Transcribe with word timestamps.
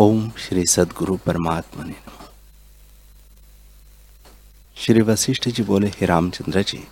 ओम 0.00 0.30
श्री 0.30 0.66
सदगुरु 0.66 1.16
परमात्मा 1.16 1.84
ने 1.84 1.94
श्री 4.76 5.00
वशिष्ठ 5.00 5.48
जी 5.48 5.62
बोले, 5.62 5.88
हे 5.88 6.06
रामचंद्र 6.06 6.62
जी, 6.62 6.88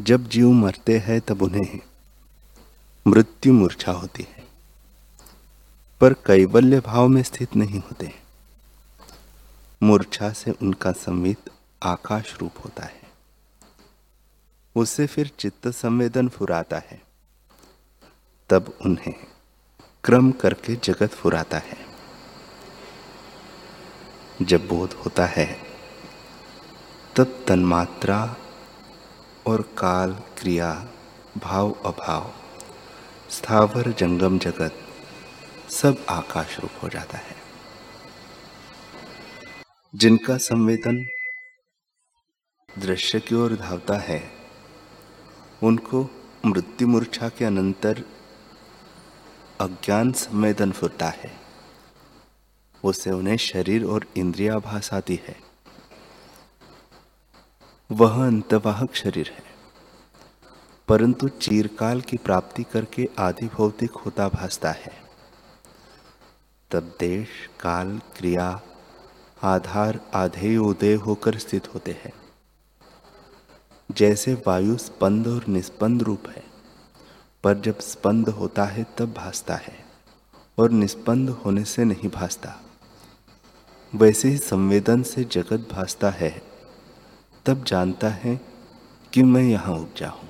जब 0.00 0.28
जीव 0.28 0.50
मरते 0.50 0.98
हैं, 0.98 1.20
तब 1.20 1.42
उन्हें 1.42 1.80
मृत्यु 3.06 3.52
मूर्छा 3.52 3.92
होती 3.92 4.22
है, 4.22 4.44
पर 6.00 6.12
कैवल्य 6.12 6.80
भाव 6.80 7.08
में 7.08 7.22
स्थित 7.22 7.56
नहीं 7.56 7.80
होते। 7.80 8.12
मूर्छा 9.82 10.32
से 10.32 10.50
उनका 10.50 10.92
संवित 10.92 11.50
आकाश 11.82 12.36
रूप 12.40 12.52
होता 12.64 12.82
है। 12.82 13.02
उससे 14.76 15.06
फिर 15.06 15.30
चित्त 15.38 15.68
संवेदन 15.68 16.28
फुराता 16.28 16.78
है। 16.78 17.02
तब 18.50 18.78
उन्हें 18.84 19.35
क्रम 20.06 20.32
करके 20.32 20.76
जगत 20.76 21.10
फुराता 21.10 21.58
है। 21.58 21.86
जब 24.42 24.68
बोध 24.68 24.92
होता 24.92 25.26
है, 25.26 25.62
तब 27.16 27.44
तन्मात्रा 27.48 28.36
और 29.46 29.62
काल 29.62 30.12
क्रिया, 30.12 30.88
भाव 31.38 31.70
अभाव, 31.70 32.34
स्थावर 33.30 33.90
जंगम 33.92 34.38
जगत 34.38 34.74
सब 35.70 36.06
आकाश 36.08 36.60
रूप 36.60 36.70
हो 36.82 36.88
जाता 36.88 37.18
है। 37.18 37.36
जिनका 39.94 40.36
संवेदन 40.36 41.06
दृश्य 42.78 43.20
की 43.20 43.34
ओर 43.34 43.54
धावता 43.54 43.94
है, 43.94 44.32
उनको 45.62 46.10
मृत्यु 46.46 46.88
मूर्छा 46.88 47.28
के 47.28 47.44
अनंतर 47.44 48.04
अज्ञान 49.60 50.12
संवेदन 50.12 50.72
फुरता 50.72 51.08
है। 51.08 51.40
उससे 52.84 53.10
उन्हें 53.10 53.36
शरीर 53.36 53.84
और 53.84 54.06
इंद्रिया 54.16 54.58
भास 54.58 54.92
आती 54.92 55.20
है। 55.26 55.36
वह 57.92 58.26
अंतवाहक 58.26 58.94
शरीर 58.94 59.32
है। 59.36 59.42
परंतु 60.88 61.28
चीरकाल 61.28 62.00
की 62.00 62.16
प्राप्ति 62.16 62.62
करके 62.62 63.08
आदि 63.18 63.46
भौतिक 63.46 63.90
होता 63.90 64.28
भासता 64.28 64.70
है। 64.70 65.02
तब 66.70 66.96
देश, 67.00 67.28
काल, 67.60 68.00
क्रिया, 68.16 68.62
आधार 69.42 70.00
आधे 70.14 70.56
उदय 70.56 70.94
होकर 70.94 71.38
स्थित 71.38 71.74
होते 71.74 71.92
हैं। 71.92 72.12
जैसे 73.92 74.34
वायु 74.46 74.76
स्पंद 74.76 75.26
और 75.26 75.44
निस्पंद 75.48 76.02
रूप 76.02 76.22
है। 76.28 76.55
पर 77.46 77.58
जब 77.58 77.78
स्पंद 77.78 78.28
होता 78.28 78.64
है 78.64 78.86
तब 78.98 79.12
भासता 79.12 79.54
है, 79.54 79.84
और 80.58 80.70
निस्पंद 80.70 81.30
होने 81.30 81.64
से 81.64 81.84
नहीं 81.84 82.08
भासता। 82.08 82.54
वैसे 83.94 84.28
ही 84.28 84.36
संवेदन 84.36 85.02
से 85.02 85.24
जगत 85.24 85.68
भासता 85.72 86.10
है, 86.10 86.42
तब 87.46 87.64
जानता 87.64 88.08
है 88.08 88.40
कि 89.12 89.22
मैं 89.22 89.42
यहाँ 89.42 89.74
उपजा 89.74 90.08
हूँ। 90.08 90.28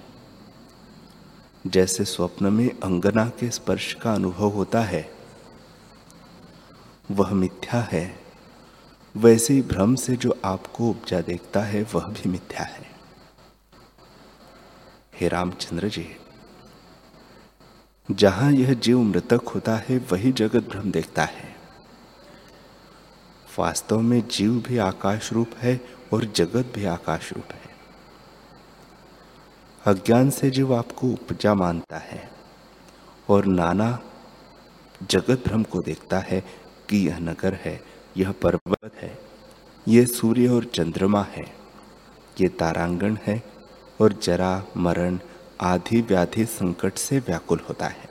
जैसे 1.67 2.05
स्वप्न 2.05 2.53
में 2.53 2.69
अंगना 2.81 3.25
के 3.29 3.51
स्पर्श 3.51 3.93
का 3.95 4.15
अनुभव 4.15 4.49
होता 4.49 4.81
है, 4.81 5.11
वह 7.11 7.33
मिथ्या 7.33 7.81
है। 7.81 8.21
वैसे 9.17 9.55
ही 9.55 9.63
भ्रम 9.63 9.95
से 9.95 10.17
जो 10.17 10.39
आपको 10.45 10.91
उपजा 10.91 11.21
देखता 11.21 11.61
है, 11.61 11.83
वह 11.95 12.07
भी 12.07 12.29
मिथ्या 12.29 12.63
है। 12.63 12.87
हे 15.21 15.29
रामचंद्र 15.29 15.89
जी 15.89 16.09
जहाँ 18.09 18.53
यह 18.53 18.73
जीव 18.75 19.01
मृतक 19.01 19.49
होता 19.55 19.77
है, 19.79 19.99
वही 20.13 20.33
जगत 20.33 20.69
भ्रम 20.69 20.91
देखता 20.91 21.25
है। 21.25 21.55
वास्तव 23.59 24.01
में 24.01 24.21
जीव 24.29 24.53
भी 24.69 24.79
आकाश 24.79 25.33
रूप 25.33 25.51
है 25.57 25.81
और 26.13 26.25
जगत 26.25 26.73
भी 26.75 26.85
आकाश 26.85 27.33
रूप 27.33 27.53
है। 27.53 27.75
अज्ञान 29.85 30.31
से 30.31 30.51
जीव 30.51 30.75
आपको 30.75 31.09
उपजा 31.09 31.55
मानता 31.55 31.99
है 31.99 32.31
और 33.29 33.45
नाना 33.45 33.99
जगत 35.11 35.43
भ्रम 35.47 35.63
को 35.63 35.83
देखता 35.83 36.19
है 36.19 36.41
कि 36.89 37.07
यह 37.09 37.19
नगर 37.19 37.55
है, 37.55 37.81
यह 38.17 38.33
पर्वत 38.33 38.93
है 38.95 39.19
यह 39.87 40.07
सूर्य 40.07 40.49
और 40.49 40.65
चंद्रमा 40.65 41.23
है, 41.23 41.45
ये 42.41 42.49
तारांगण 42.49 43.17
है 43.27 43.43
और 44.01 44.13
जरा 44.13 44.65
मरण 44.77 45.19
आधि 45.61 46.01
व्याधि 46.01 46.45
संकट 46.45 46.99
से 46.99 47.19
व्याकुल 47.19 47.61
होता 47.69 47.87
है। 47.87 48.09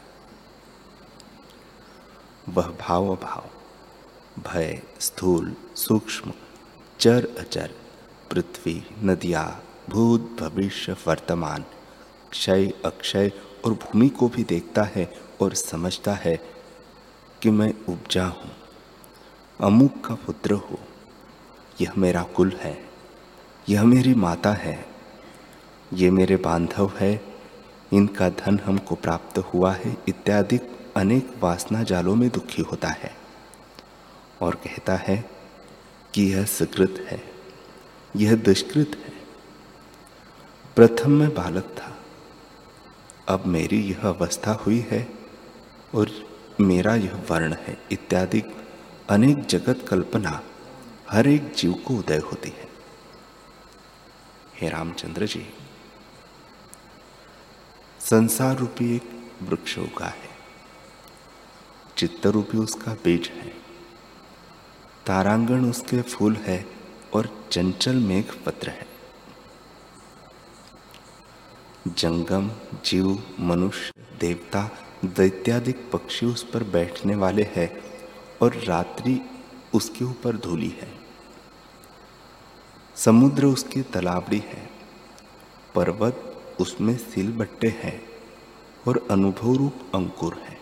वह 2.49 2.67
भाव 2.79 3.07
अभाव 3.07 3.49
भय, 4.43 4.81
स्थूल, 4.99 5.55
सूक्ष्म, 5.75 6.31
चर 6.99 7.27
अचर, 7.39 7.71
पृथ्वी, 8.31 8.81
नदिया, 9.03 9.43
भूत, 9.89 10.35
भविष्य, 10.39 10.95
वर्तमान, 11.07 11.65
क्षय, 12.31 12.71
अक्षय 12.85 13.31
और 13.65 13.73
भूमि 13.73 14.09
को 14.09 14.27
भी 14.29 14.43
देखता 14.43 14.83
है 14.83 15.11
और 15.41 15.53
समझता 15.53 16.13
है 16.13 16.35
कि 17.41 17.49
मैं 17.49 17.73
उपजा 17.89 18.25
हूँ, 18.25 18.51
अमुक 19.59 20.03
का 20.05 20.15
पुत्र 20.15 20.53
हो, 20.53 20.79
यह 21.81 21.93
मेरा 21.97 22.23
कुल 22.35 22.51
है, 22.59 22.77
यह 23.69 23.83
मेरी 23.83 24.13
माता 24.15 24.53
है, 24.53 24.85
ये 25.93 26.09
मेरे 26.11 26.37
बांधव 26.37 26.91
है 26.95 27.34
इनका 27.95 28.29
धन 28.29 28.59
हमको 28.59 28.95
प्राप्त 28.95 29.37
हुआ 29.37 29.73
है 29.73 29.97
इत्यादि 30.07 30.59
अनेक 30.97 31.33
वासना 31.39 31.83
जालों 31.83 32.15
में 32.15 32.29
दुखी 32.29 32.61
होता 32.61 32.87
है। 32.87 33.15
और 34.41 34.55
कहता 34.55 34.95
है 34.95 35.29
कि 36.13 36.33
यह 36.33 36.45
सुकृत 36.45 37.07
है। 37.09 37.23
यह 38.15 38.35
दुष्कृत 38.35 38.91
है। 39.05 39.13
प्रथम 40.75 41.11
में 41.11 41.33
बालक 41.33 41.63
था। 41.63 41.97
अब 43.27 43.45
मेरी 43.45 43.81
यह 43.81 44.01
अवस्था 44.03 44.51
हुई 44.51 44.85
है 44.89 45.09
और 45.95 46.11
मेरा 46.59 46.95
यह 46.95 47.23
वर्ण 47.29 47.53
है 47.53 47.77
इत्यादि 47.91 48.43
अनेक 49.09 49.45
जगत 49.45 49.85
कल्पना 49.87 50.41
हर 51.11 51.27
एक 51.27 51.53
जीव 51.53 51.73
को 51.73 51.93
उदय 51.93 52.17
होती 52.17 52.49
है। 52.49 52.67
हे 54.61 54.69
रामचंद्र 54.69 55.25
जी 55.25 55.53
संसार 58.09 58.57
रूपी 58.57 58.95
एक 58.95 59.31
वृक्ष 59.41 59.77
उगा 59.77 60.05
है। 60.05 60.29
चित्त 61.97 62.27
रूपी 62.27 62.57
उसका 62.57 62.93
बीज 62.93 63.27
है। 63.27 63.53
तारांगण 65.05 65.69
उसके 65.69 66.01
फूल 66.01 66.35
है 66.35 66.65
और 67.13 67.47
चंचल 67.51 67.95
मेघ 67.95 68.31
पत्र 68.45 68.69
है। 68.69 68.87
जंगम, 71.87 72.51
जीव, 72.85 73.23
मनुष्य, 73.39 73.91
देवता, 74.19 74.69
दैत्यादिक 75.05 75.91
पक्षी 75.91 76.25
उस 76.25 76.51
पर 76.51 76.63
बैठने 76.63 77.15
वाले 77.15 77.43
हैं 77.43 77.83
और 78.41 78.55
रात्रि 78.55 79.21
उसके 79.73 80.05
ऊपर 80.05 80.37
धूली 80.37 80.69
है। 80.69 80.93
समुद्र 82.95 83.45
उसकी 83.45 83.81
तलावड़ी 83.81 84.39
है। 84.39 84.69
पर्वत 85.75 86.24
उसमें 86.59 86.97
सिल 86.97 87.31
बट्टे 87.31 87.67
हैं 87.67 88.09
और 88.87 89.07
अनुभव 89.11 89.55
रूप 89.55 89.73
अंकुर 89.95 90.33
है। 90.33 90.57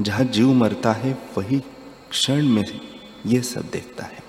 जहाँ 0.00 0.24
जीव 0.24 0.52
मरता 0.52 0.92
है, 0.92 1.18
वही 1.38 1.60
क्षण 2.10 2.48
में 2.48 2.80
यह 3.26 3.42
सब 3.42 3.62
देखता 3.62 4.04
है। 4.04 4.22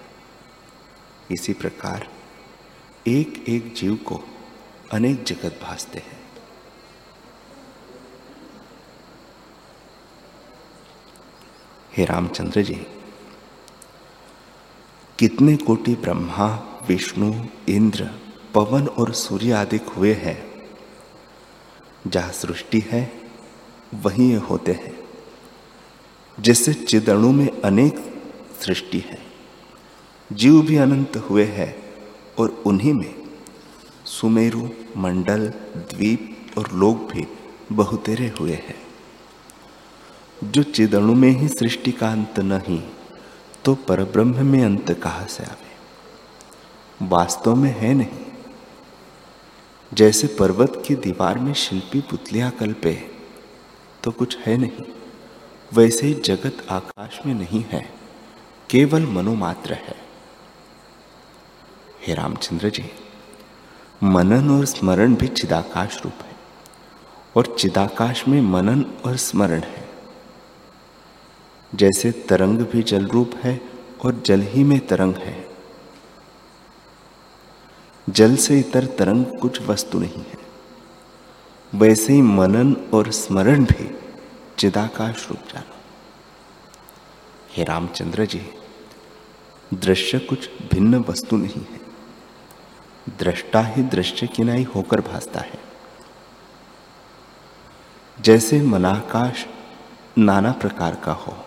इसी 1.32 1.54
प्रकार 1.54 2.08
एक 3.08 3.46
एक 3.48 3.74
जीव 3.74 3.96
को 3.96 4.22
अनेक 4.92 5.24
जगत 5.24 5.60
भासते 5.64 6.00
हैं। 6.00 6.26
हे 11.98 12.06
रामचंद्र 12.06 12.62
जी, 12.62 12.88
कितने 15.20 15.58
कोटि 15.58 15.96
ब्रह्मा, 15.96 16.48
विष्णु, 16.88 17.46
इंद्र 17.70 18.25
पवन 18.56 18.88
और 18.88 19.14
सूर्य 19.14 19.52
आदि 19.52 19.78
हुए 19.78 20.14
हैं। 20.14 20.38
जहाँ 22.08 22.32
सृष्टि 22.32 22.80
है, 22.80 23.12
वहीं 23.94 24.30
ये 24.30 24.38
होते 24.38 24.72
हैं 24.72 24.94
जैसे 26.40 26.74
चिदणु 26.74 27.32
में 27.32 27.62
अनेक 27.62 28.00
सृष्टि 28.62 29.00
है। 29.00 29.20
जीव 30.34 30.62
भी 30.62 30.76
अनंत 30.76 31.18
हुए 31.18 31.44
हैं 31.44 31.76
और 32.40 32.64
उन्हीं 32.66 32.94
में 32.94 33.16
सुमेरु, 34.06 34.70
मंडल, 34.98 35.48
द्वीप 35.78 36.52
और 36.58 36.72
लोग 36.74 37.12
भी 37.12 37.26
बहुतेरे 37.72 38.34
हुए 38.40 38.54
हैं। 38.54 38.82
जो 40.44 40.64
चिदणु 40.64 41.14
में 41.14 41.30
ही 41.30 41.48
सृष्टि 41.48 41.92
का 41.92 42.12
अंत 42.12 42.40
नहीं 42.40 42.82
तो 43.66 43.76
परब्रह्म 43.76 44.46
में 44.46 44.64
अंत 44.66 44.92
कहाँ 44.92 45.28
से 45.28 45.44
आवे? 45.44 47.08
वास्तव 47.08 47.56
में 47.56 47.76
है 47.80 47.94
नहीं। 47.94 48.35
जैसे 49.92 50.28
पर्वत 50.28 50.84
की 50.88 50.96
दीवार 50.96 51.40
में 51.40 51.54
शिल्पी 51.54 52.02
पुतलियाँ 52.02 52.52
कल्पे 52.52 52.94
तो 54.04 54.12
कुछ 54.12 54.38
है 54.38 54.58
नहीं। 54.58 54.86
वैसे 55.74 56.08
ही 56.08 56.14
जगत 56.14 56.66
आकाश 56.70 57.20
में 57.26 57.34
नहीं 57.34 57.64
है, 57.70 57.90
केवल 58.70 59.06
मनोमात्र 59.06 59.74
है। 59.74 59.96
हे 62.08 62.14
रामचंद्र 62.14 62.70
जी, 62.70 62.84
मनन 64.04 64.50
और 64.50 64.66
स्मरण 64.66 65.16
भी 65.16 65.28
चिदाकाश 65.28 66.02
रूप 66.04 66.24
है, 66.24 66.36
और 67.36 67.56
चिदाकाश 67.60 68.28
में 68.28 68.42
मनन 68.42 68.86
और 69.06 69.16
स्मरण 69.16 69.60
है। 69.60 69.88
जैसे 71.76 72.12
तरंग 72.12 72.58
भी 72.58 72.84
जल 72.84 73.06
रूप 73.06 73.32
है, 73.44 73.62
और 74.06 74.22
जल 74.26 74.42
ही 74.42 74.64
में 74.64 74.80
तरंग 74.88 75.16
है। 75.16 75.45
जल 78.10 78.36
से 78.36 78.60
इतर 78.60 78.86
तरंग 78.86 79.26
कुछ 79.26 79.62
वस्तु 79.62 80.00
नहीं 80.00 80.24
है। 80.24 80.38
वैसे 81.76 82.14
ही 82.14 82.22
मनन 82.22 82.76
और 82.94 83.12
स्मरण 83.12 83.66
भी 83.66 84.00
चिदाकाश 84.58 85.30
रूप 85.30 85.38
जानो। 85.38 85.76
हे 87.52 87.64
रामचंद्र 87.64 88.26
जी, 88.26 88.50
दृश्य 89.74 90.20
कुछ 90.20 90.50
भिन्न 90.50 91.06
वस्तु 91.10 91.38
नहीं 91.38 91.66
है। 91.72 91.82
दृष्टा 93.20 93.62
ही 93.62 93.84
दृश्य 93.84 94.28
किनाई 94.28 94.64
होकर 94.64 95.02
भासता 95.02 95.40
है। 95.40 95.60
जैसे 98.22 98.62
मनाकाश 98.62 99.46
नाना 100.18 100.52
प्रकार 100.52 100.96
का 100.96 101.12
हो, 101.12 101.46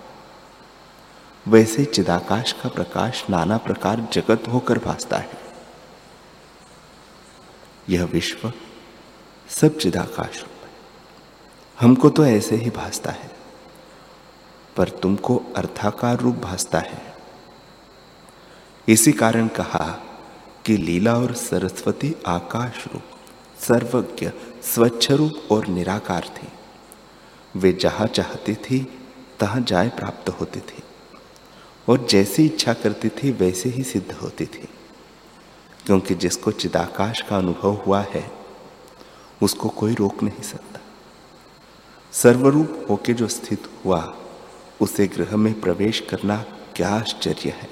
वैसे 1.48 1.84
चिदाकाश 1.84 2.52
का 2.52 2.68
प्रकाश 2.68 3.24
नाना 3.30 3.56
प्रकार 3.56 4.08
जगत 4.12 4.48
होकर 4.48 4.78
भासता 4.78 5.16
है। 5.16 5.47
यह 7.88 8.04
विश्व 8.04 8.52
सब 9.48 9.78
चिदाकाश 9.78 10.40
रूप 10.40 10.64
है। 10.64 10.70
हमको 11.80 12.10
तो 12.10 12.26
ऐसे 12.26 12.56
ही 12.56 12.70
भासता 12.70 13.10
है, 13.10 13.30
पर 14.76 14.88
तुमको 14.88 15.42
अर्थाकार 15.56 16.16
रूप 16.16 16.36
भासता 16.36 16.78
है। 16.78 17.14
इसी 18.88 19.12
कारण 19.12 19.48
कहा 19.48 19.98
कि 20.66 20.76
लीला 20.76 21.14
और 21.14 21.34
सरस्वती 21.34 22.14
आकाश 22.26 22.86
रूप, 22.92 23.02
सर्वज्ञ, 23.60 24.30
स्वच्छ 24.62 25.10
रूप 25.10 25.48
और 25.50 25.66
निराकार 25.66 26.32
थी। 26.36 26.48
वे 27.56 27.72
जहाँ 27.72 28.06
चाहती 28.06 28.54
थी, 28.54 28.98
तहां 29.40 29.64
जाय 29.64 29.88
प्राप्त 29.88 30.28
होती 30.28 30.60
थी। 30.60 30.82
और 31.88 32.06
जैसी 32.06 32.46
इच्छा 32.46 32.72
करती 32.72 33.08
थी, 33.08 33.30
वैसे 33.32 33.68
ही 33.68 33.82
सिद्ध 33.82 34.12
होती 34.12 34.46
थी। 34.46 34.67
क्योंकि 35.88 36.14
जिसको 36.14 36.52
चिदाकाश 36.52 37.20
का 37.20 37.36
अनुभव 37.36 37.72
हुआ 37.72 38.00
है, 38.00 38.32
उसको 39.42 39.68
कोई 39.68 39.94
रोक 39.94 40.22
नहीं 40.22 40.42
सकता। 40.42 40.80
सर्वरूप 42.12 42.86
होके 42.90 43.12
जो 43.12 43.28
स्थित 43.28 43.68
हुआ, 43.84 44.16
उसे 44.80 45.06
ग्रह 45.06 45.36
में 45.36 45.60
प्रवेश 45.60 46.00
करना 46.00 46.44
क्या 46.76 46.88
आश्चर्य 46.88 47.50
है। 47.50 47.68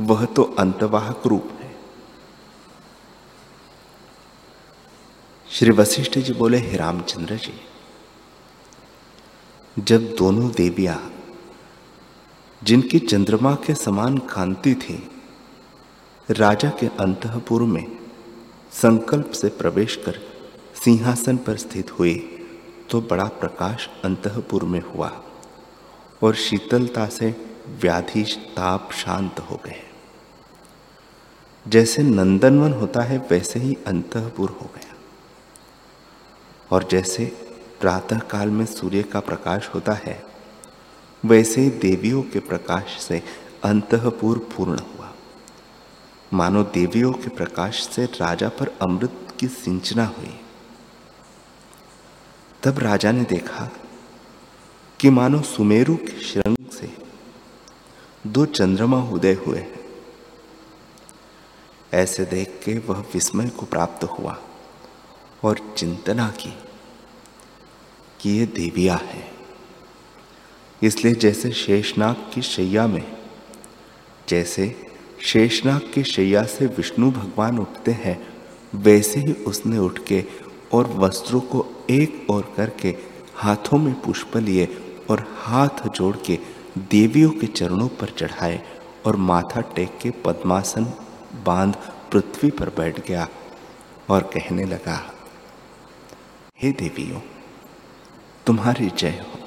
वह 0.00 0.24
तो 0.24 0.42
अंतवाहक 0.42 1.22
रूप 1.26 1.50
है। 1.62 1.76
श्री 5.50 5.70
वशिष्ठ 5.70 6.18
जी 6.18 6.32
बोले, 6.32 6.58
हे 6.58 6.76
रामचंद्र 6.76 7.36
जी, 7.36 7.60
जब 9.78 10.16
दोनों 10.16 10.50
देवियाँ, 10.50 11.14
जिनकी 12.64 12.98
चंद्रमा 12.98 13.54
के 13.54 13.74
समान 13.74 14.18
कांति 14.18 14.74
थी 14.74 15.15
राजा 16.30 16.70
के 16.70 16.86
अंतपुर 16.86 17.62
में 17.62 17.98
संकल्प 18.72 19.30
से 19.30 19.48
प्रवेश 19.48 19.96
कर 19.96 20.18
सिंहासन 20.84 21.36
पर 21.36 21.56
स्थित 21.56 21.98
हुए 21.98 22.14
तो 22.90 23.00
बड़ा 23.00 23.24
प्रकाश 23.24 23.88
अंतपुर 24.04 24.64
में 24.64 24.80
हुआ 24.80 25.22
और 26.22 26.34
शीतलता 26.34 27.06
से 27.06 27.30
व्याधि 27.68 28.22
ताप 28.56 28.92
शांत 28.92 29.38
हो 29.40 29.60
गए। 29.64 29.82
जैसे 31.68 32.02
नंदनवन 32.02 32.72
होता 32.72 33.00
है, 33.00 33.18
वैसे 33.30 33.60
ही 33.60 33.76
अंतपुर 33.86 34.50
हो 34.50 34.70
गया। 34.74 34.94
और 36.70 36.88
जैसे 36.90 37.24
प्रातः 37.80 38.18
काल 38.18 38.50
में 38.50 38.66
सूर्य 38.66 39.02
का 39.02 39.20
प्रकाश 39.20 39.68
होता 39.74 39.92
है, 39.92 40.22
वैसे 41.24 41.70
देवियों 41.70 42.22
के 42.22 42.38
प्रकाश 42.38 43.00
से 43.00 43.22
अंतपुर 43.64 44.38
पूर्ण 44.38 44.78
हुआ। 44.78 45.05
मानो 46.32 46.62
देवियों 46.62 47.12
के 47.12 47.28
प्रकाश 47.28 47.88
से 47.88 48.04
राजा 48.04 48.48
पर 48.48 48.78
अमृत 48.82 49.28
की 49.40 49.48
सिंचना 49.48 50.04
हुई। 50.04 50.40
तब 52.62 52.78
राजा 52.78 53.12
ने 53.12 53.24
देखा 53.24 53.70
कि 55.00 55.10
मानो 55.10 55.42
सुमेरु 55.42 55.96
के 55.96 56.20
श्रृंग 56.20 56.70
से 56.70 56.96
दो 58.26 58.46
चंद्रमा 58.46 59.02
उदय 59.02 59.32
हुए 59.32 59.58
हैं। 59.58 59.80
ऐसे 61.92 62.24
देख 62.24 62.60
के 62.64 62.78
वह 62.78 62.98
विस्मय 62.98 63.48
को 63.48 63.66
प्राप्त 63.66 64.04
हुआ 64.04 64.38
और 65.42 65.74
चिंतना 65.76 66.30
की 66.30 66.58
कि 68.20 68.30
ये 68.30 68.46
देविया 68.46 68.96
है। 68.96 69.32
इसलिए 70.82 71.14
जैसे 71.14 71.52
शेषनाग 71.52 72.30
की 72.34 72.42
शैया 72.42 72.86
में, 72.86 73.16
जैसे 74.28 74.85
शेषनाग 75.20 75.90
की 75.94 76.02
शैया 76.04 76.42
से 76.44 76.66
विष्णु 76.66 77.10
भगवान 77.10 77.58
उठते 77.58 77.90
हैं। 77.90 78.18
वैसे 78.74 79.20
ही 79.20 79.32
उसने 79.32 79.78
उठ 79.78 79.98
के 79.98 80.24
और 80.72 80.86
वस्त्रों 80.86 81.40
को 81.40 81.66
एक 81.90 82.26
और 82.30 82.52
करके 82.56 82.96
हाथों 83.34 83.78
में 83.78 84.00
पुष्प 84.00 84.36
लिए 84.36 84.66
और 85.10 85.24
हाथ 85.38 85.88
जोड़ 85.88 86.16
के 86.16 86.38
देवियों 86.78 87.30
के 87.30 87.46
चरणों 87.46 87.88
पर 87.88 88.08
चढ़ाए 88.08 88.60
और 89.06 89.16
माथा 89.16 89.60
टेक 89.60 89.98
के 90.02 90.10
पद्मासन 90.10 90.84
बाँध 91.46 91.76
पृथ्वी 92.12 92.50
पर 92.50 92.68
बैठ 92.68 93.06
गया 93.08 93.28
और 94.10 94.22
कहने 94.22 94.64
लगा, 94.64 95.00
हे 96.62 96.72
देवियों, 96.72 97.20
तुम्हारी 98.46 98.90
जय 98.98 99.18
हो। 99.22 99.38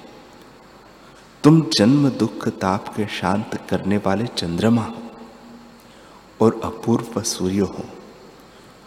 तुम 1.43 1.61
जन्म 1.73 2.09
दुख 2.09 2.47
ताप 2.47 2.87
के 2.87 3.05
शांत 3.07 3.59
करने 3.69 3.97
वाले 3.97 4.25
चंद्रमा 4.27 4.83
हो। 4.83 5.08
और 6.41 6.61
अपूर्व 6.63 7.21
सूर्य 7.21 7.59
हो। 7.59 7.85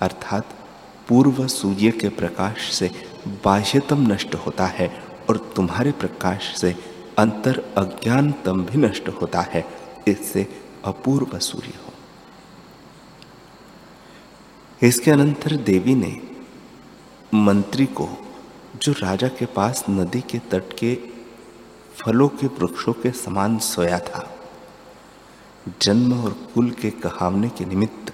अर्थात 0.01 0.59
पूर्व 1.09 1.47
सूर्य 1.47 1.91
के 1.91 2.09
प्रकाश 2.09 2.73
से 2.73 2.91
बाह्यतम 3.29 4.13
नष्ट 4.13 4.35
होता 4.35 4.67
है 4.67 5.05
और 5.31 5.53
तुम्हारे 5.57 5.93
प्रकाश 5.93 6.57
से 6.57 6.77
अंतर 7.19 7.75
अज्ञानतम 7.77 8.65
भी 8.65 8.79
नष्ट 8.79 9.09
होता 9.09 9.41
है। 9.41 9.67
इससे 10.09 10.47
अपूर्व 10.85 11.39
सूर्य 11.39 11.73
हो। 11.87 11.93
इसके 14.87 15.11
अनंतर 15.11 15.57
देवी 15.57 15.95
ने 15.95 16.21
मंत्री 17.35 17.87
को, 17.87 18.09
जो 18.77 18.93
राजा 18.93 19.29
के 19.29 19.47
पास 19.47 19.85
नदी 19.91 20.21
के 20.21 20.39
तट 20.39 20.79
के 20.79 20.95
फलों 21.95 22.29
के 22.29 22.47
वृक्षों 22.47 22.93
के 22.93 23.11
समान 23.11 23.59
सोया 23.59 23.99
था 23.99 24.42
जन्म 25.69 26.25
और 26.25 26.33
कुल 26.33 26.71
के 26.71 26.91
कहावने 26.91 27.49
के 27.49 27.65
निमित्त 27.65 28.13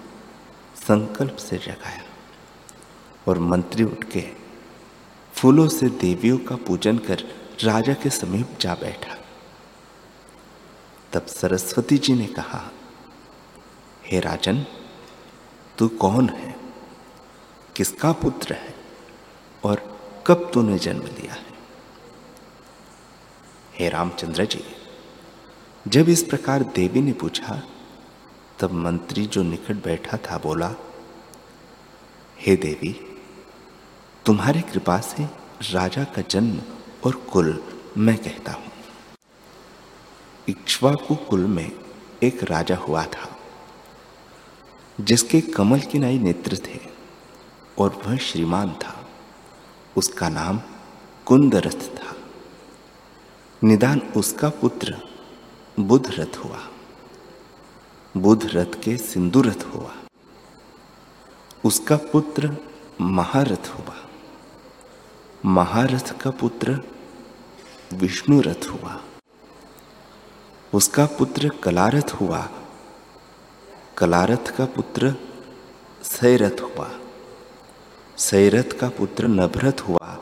संकल्प 0.76 1.36
से 1.36 1.58
जगाया 1.58 2.02
और 3.28 3.38
मंत्री 3.38 3.84
उठ 3.84 4.04
के 4.04 4.32
फूलों 5.32 5.68
से 5.68 5.88
देवियों 5.88 6.38
का 6.38 6.56
पूजन 6.56 6.98
कर 6.98 7.24
राजा 7.64 7.94
के 7.94 8.10
समीप 8.10 8.58
जा 8.60 8.74
बैठा। 8.74 9.16
तब 11.12 11.26
सरस्वती 11.26 11.98
जी 11.98 12.14
ने 12.14 12.26
कहा, 12.26 12.70
हे 14.04 14.20
राजन, 14.20 14.66
तू 15.78 15.88
कौन 15.88 16.28
है? 16.28 16.56
किसका 17.76 18.12
पुत्र 18.12 18.54
है? 18.54 18.74
और 19.64 20.00
कब 20.26 20.50
तूने 20.54 20.78
जन्म 20.78 21.02
लिया 21.02 21.32
है? 21.32 21.46
हे 23.74 23.88
रामचंद्र 23.88 24.44
जी 24.44 24.64
जब 25.88 26.08
इस 26.08 26.22
प्रकार 26.22 26.62
देवी 26.62 27.00
ने 27.00 27.12
पूछा, 27.12 27.62
तब 28.58 28.72
मंत्री 28.72 29.26
जो 29.26 29.42
निकट 29.42 29.74
बैठा 29.74 30.16
था 30.16 30.38
बोला, 30.38 30.74
हे 32.40 32.56
देवी, 32.56 33.18
तुम्हारी 34.26 34.60
कृपा 34.60 35.00
से 35.00 35.24
राजा 35.72 36.04
का 36.04 36.22
जन्म 36.22 36.58
और 37.04 37.14
कुल 37.14 37.62
मैं 37.96 38.16
कहता 38.16 38.52
हूँ। 38.52 38.72
इक्ष्वाकु 40.48 41.14
कुल 41.14 41.40
में 41.40 41.72
एक 42.22 42.44
राजा 42.44 42.76
हुआ 42.76 43.04
था, 43.04 43.36
जिसके 45.00 45.40
कमल 45.40 45.80
की 45.80 45.98
नाई 45.98 46.18
नेत्र 46.18 46.56
थे 46.56 46.80
और 47.78 48.02
वह 48.06 48.16
श्रीमान 48.16 48.70
था। 48.70 49.08
उसका 49.96 50.28
नाम 50.28 50.60
कुंदरथ 51.24 51.96
था। 51.96 52.16
निदान 53.64 54.00
उसका 54.16 54.48
पुत्र 54.48 55.07
बुध 55.78 56.06
रथ 56.06 56.36
हुआ। 56.36 56.58
बुध 58.16 58.44
रथ 58.44 58.82
के 58.84 58.96
सिंधु 58.96 59.42
रथ 59.42 59.64
हुआ। 59.74 59.94
उसका 61.64 61.96
पुत्र 61.96 62.56
महारथ 63.00 63.68
हुआ। 63.68 63.94
महारथ 65.44 66.20
का 66.20 66.30
पुत्र 66.30 66.82
विष्णु 67.92 68.40
रथ 68.40 68.68
हुआ। 68.68 69.00
उसका 70.74 71.06
पुत्र 71.06 71.48
कलारथ 71.48 72.10
हुआ। 72.12 72.48
कलारथ 73.98 74.56
का 74.56 74.64
पुत्र 74.64 75.14
सैरथ 76.02 76.60
हुआ। 76.60 76.90
सैरथ 78.16 78.78
का 78.80 78.88
पुत्र 78.88 79.28
नभरथ 79.28 79.80
हुआ 79.80 80.18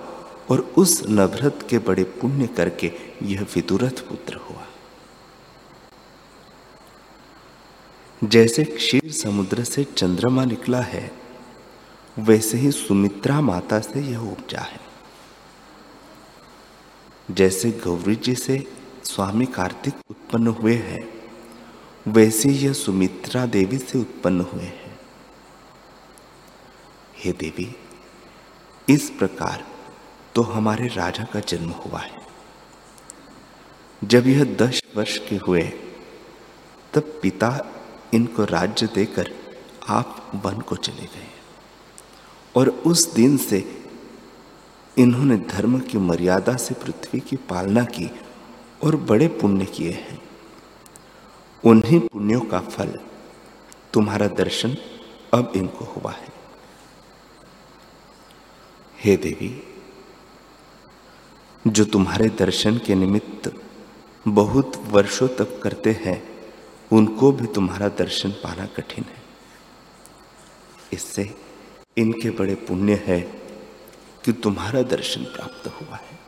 और 0.50 0.74
उस 0.78 1.02
नभरथ 1.08 1.68
के 1.68 1.78
बड़े 1.78 2.04
पुण्य 2.04 2.46
करके 2.46 2.92
यह 3.22 3.42
विदुरथ 3.42 4.08
पुत्र 4.08 4.34
हुआ। 4.34 4.65
जैसे 8.24 8.64
क्षीर 8.64 9.12
समुद्र 9.12 9.64
से 9.64 9.84
चंद्रमा 9.84 10.44
निकला 10.44 10.80
है, 10.80 11.12
वैसे 12.18 12.58
ही 12.58 12.70
सुमित्रा 12.70 13.40
माता 13.40 13.80
से 13.80 14.00
यह 14.00 14.18
उपजा 14.18 14.60
है। 14.60 14.80
जैसे 17.30 17.70
गौरी 17.70 18.16
जी 18.16 18.34
से 18.34 18.72
स्वामी 19.04 19.46
कार्तिक 19.46 19.94
उत्पन्न 20.10 20.46
हुए 20.46 20.74
हैं, 20.74 21.08
वैसे 22.08 22.48
यह 22.48 22.72
सुमित्रा 22.72 23.46
देवी 23.46 23.78
से 23.78 23.98
उत्पन्न 23.98 24.40
हुए 24.40 24.62
हैं। 24.62 24.98
हे 27.16 27.32
देवी, 27.32 27.76
इस 28.88 29.10
प्रकार 29.10 29.66
तो 30.34 30.42
हमारे 30.42 30.86
राजा 30.86 31.24
का 31.24 31.40
जन्म 31.40 31.70
हुआ 31.70 32.00
है। 32.00 32.20
जब 34.04 34.26
यह 34.26 34.44
दस 34.44 34.82
वर्ष 34.96 35.18
के 35.18 35.36
हुए, 35.36 35.72
तब 36.94 37.18
पिता 37.22 37.72
इनको 38.14 38.44
राज्य 38.44 38.88
देकर 38.94 39.34
आप 39.88 40.30
वन 40.34 40.60
को 40.60 40.76
चले 40.76 41.02
गए। 41.02 41.28
और 42.56 42.68
उस 42.68 43.14
दिन 43.14 43.36
से 43.36 43.86
इन्होंने 44.98 45.36
धर्म 45.36 45.80
की 45.80 45.98
मर्यादा 45.98 46.56
से 46.56 46.74
पृथ्वी 46.74 47.20
की 47.20 47.36
पालना 47.36 47.84
की 47.84 48.10
और 48.84 48.96
बड़े 48.96 49.28
पुण्य 49.28 49.64
किए 49.64 49.90
हैं। 49.90 50.22
उन्हीं 51.64 52.00
पुण्यों 52.00 52.40
का 52.40 52.60
फल 52.60 52.98
तुम्हारा 53.92 54.26
दर्शन 54.26 54.76
अब 55.34 55.52
इनको 55.56 55.84
हुआ 55.84 56.12
है। 56.12 56.28
हे 59.04 59.16
देवी, 59.16 59.62
जो 61.66 61.84
तुम्हारे 61.84 62.28
दर्शन 62.28 62.78
के 62.78 62.94
निमित्त 62.94 63.62
बहुत 64.28 64.76
वर्षों 64.76 65.28
तक 65.28 65.62
करते 65.62 65.90
हैं 65.90 66.35
उनको 66.92 67.30
भी 67.32 67.46
तुम्हारा 67.46 67.88
दर्शन 67.88 68.30
पाना 68.42 68.66
कठिन 68.66 69.04
है। 69.04 69.24
इससे 70.92 71.34
इनके 71.96 72.30
बड़े 72.30 72.54
पुण्य 72.54 72.94
है 73.06 73.20
कि 74.24 74.32
तुम्हारा 74.32 74.82
दर्शन 74.82 75.24
प्राप्त 75.24 75.66
हुआ 75.68 75.96
है। 75.96 76.18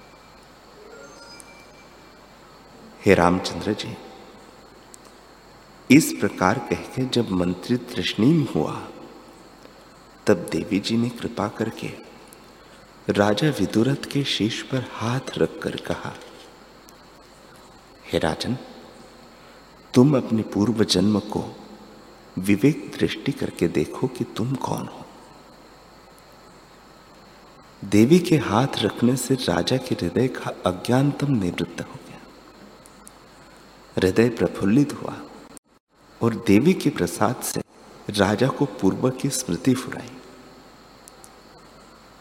हे 3.07 3.15
रामचंद्र 3.15 3.73
जी, 3.73 3.97
इस 5.91 6.12
प्रकार 6.12 6.59
कह 6.71 6.83
के 6.95 7.05
जब 7.05 7.31
मंत्री 7.31 7.77
तृष्णीम 7.77 8.43
हुआ, 8.55 8.75
तब 10.27 10.49
देवी 10.53 10.79
जी 10.81 10.97
ने 10.97 11.09
कृपा 11.09 11.49
करके 11.49 11.93
राजा 13.09 13.49
विदुरथ 13.50 14.11
के 14.12 14.25
शीश 14.25 14.61
पर 14.62 14.85
हाथ 14.93 15.38
रखकर 15.38 15.77
कहा, 15.77 16.12
हे 18.12 18.19
राजन 18.19 18.57
तुम 19.99 20.17
अपने 20.17 20.43
पूर्व 20.43 20.83
जन्म 20.85 21.19
को 21.21 21.43
विवेक 22.38 22.90
दृष्टि 22.99 23.33
करके 23.33 23.69
देखो 23.69 24.07
कि 24.09 24.25
तुम 24.37 24.55
कौन 24.55 24.87
हो। 24.88 25.05
देवी 27.83 28.19
के 28.19 28.37
हाथ 28.37 28.78
रखने 28.78 29.17
से 29.17 29.35
राजा 29.35 29.76
के 29.76 29.95
हृदय 29.95 30.28
का 30.28 30.52
अज्ञानतम 30.67 31.33
निवृत्त 31.35 31.81
हो 31.81 31.99
गया। 32.07 32.21
हृदय 33.97 34.28
प्रफुल्लित 34.28 34.93
हुआ 34.93 35.14
और 36.21 36.35
देवी 36.47 36.75
के 36.75 36.90
प्रसाद 36.90 37.43
से 37.43 37.62
राजा 38.11 38.49
को 38.49 38.64
पूर्व 38.81 39.09
की 39.11 39.28
स्मृति 39.31 39.75
फुराई। 39.75 40.11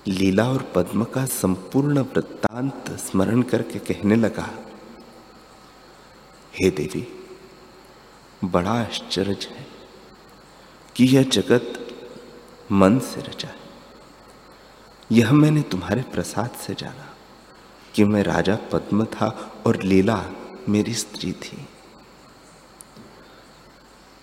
लीला 0.07 0.47
और 0.49 0.71
पद्म 0.75 1.03
का 1.03 1.25
संपूर्ण 1.25 1.99
वृत्तांत 1.99 2.91
स्मरण 2.99 3.41
करके 3.43 3.79
कहने 3.83 4.15
लगा, 4.15 4.49
हे 6.53 6.69
देवी 6.71 7.07
बड़ा 8.45 8.71
आश्चर्य 8.71 9.37
है 9.51 9.65
कि 10.95 11.05
यह 11.05 11.23
जगत 11.23 11.73
मन 12.71 12.99
से 12.99 13.21
रचा 13.21 13.47
है। 13.47 13.65
यह 15.11 15.31
मैंने 15.31 15.61
तुम्हारे 15.61 16.01
प्रसाद 16.13 16.51
से 16.57 16.73
जाना 16.73 17.07
कि 17.95 18.03
मैं 18.03 18.23
राजा 18.23 18.55
पद्म 18.71 19.05
था 19.05 19.27
और 19.65 19.81
लीला 19.83 20.23
मेरी 20.69 20.93
स्त्री 20.93 21.31
थी। 21.33 21.67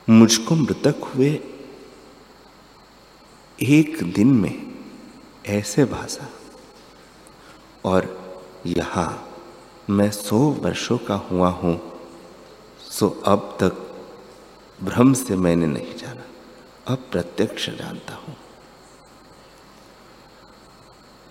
मुझको 0.08 0.54
मृतक 0.54 1.10
हुए 1.14 1.30
एक 3.58 4.02
दिन 4.12 4.32
में 4.32 4.74
ऐसे 5.46 5.84
भाषा 5.84 6.28
और 7.84 8.08
यहाँ 8.66 9.08
मैं 9.90 10.10
सौ 10.10 10.38
वर्षों 10.38 10.98
का 10.98 11.14
हुआ 11.30 11.48
हूँ, 11.48 11.80
सो 12.90 13.08
अब 13.26 13.56
तक 13.60 13.83
भ्रम 14.82 15.12
से 15.12 15.36
मैंने 15.36 15.66
नहीं 15.66 15.96
जाना। 15.96 16.22
अब 16.86 16.98
प्रत्यक्ष 17.12 17.70
जानता 17.70 18.14
हूँ। 18.14 18.36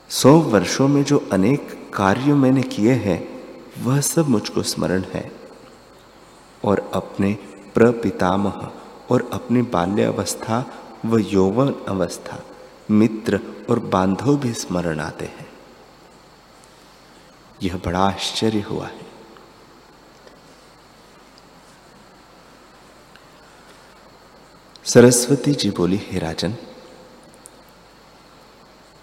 सौ 0.09 0.33
वर्षों 0.33 0.87
में 0.87 1.03
जो 1.03 1.29
अनेक 1.31 1.91
कार्य 1.95 2.33
मैंने 2.33 2.61
किए 2.61 2.93
हैं, 2.93 3.43
वह 3.83 4.01
सब 4.01 4.27
मुझको 4.27 4.63
स्मरण 4.63 5.03
है। 5.03 5.31
और 6.65 6.91
अपने 6.93 7.33
प्रपितामह 7.73 8.71
और 9.11 9.29
अपनी 9.33 9.61
बाल्यावस्था 9.61 10.73
व 11.05 11.17
यौवन 11.17 11.75
अवस्था, 11.87 12.39
मित्र 12.91 13.39
और 13.69 13.79
बांधव 13.79 14.37
भी 14.37 14.53
स्मरण 14.53 14.99
आते 14.99 15.25
हैं। 15.25 15.49
यह 17.63 17.77
बड़ा 17.77 17.99
आश्चर्य 17.99 18.61
हुआ 18.61 18.87
है। 18.87 19.12
सरस्वती 24.93 25.51
जी 25.51 25.69
बोली, 25.69 25.97
हे 25.97 26.19
राजन, 26.19 26.55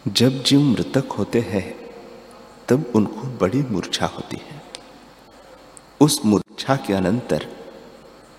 जब 0.08 0.42
जीव 0.42 0.60
मृतक 0.60 1.12
होते 1.12 1.40
हैं, 1.40 1.94
तब 2.68 2.92
उनको 2.94 3.20
बड़ी 3.20 3.62
मूर्छा 3.62 4.06
होती 4.06 4.36
है। 4.36 4.62
उस 6.00 6.20
मूर्छा 6.26 6.76
के 6.76 6.92
अनंतर 6.92 7.46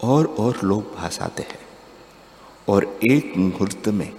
और 0.04 0.26
और 0.26 0.60
लोग 0.64 0.96
भास 0.96 1.22
आते 1.22 1.44
हैं 1.44 1.60
और 2.70 3.00
एक 3.04 3.34
मुहूर्त 3.38 3.88
में 3.88 4.14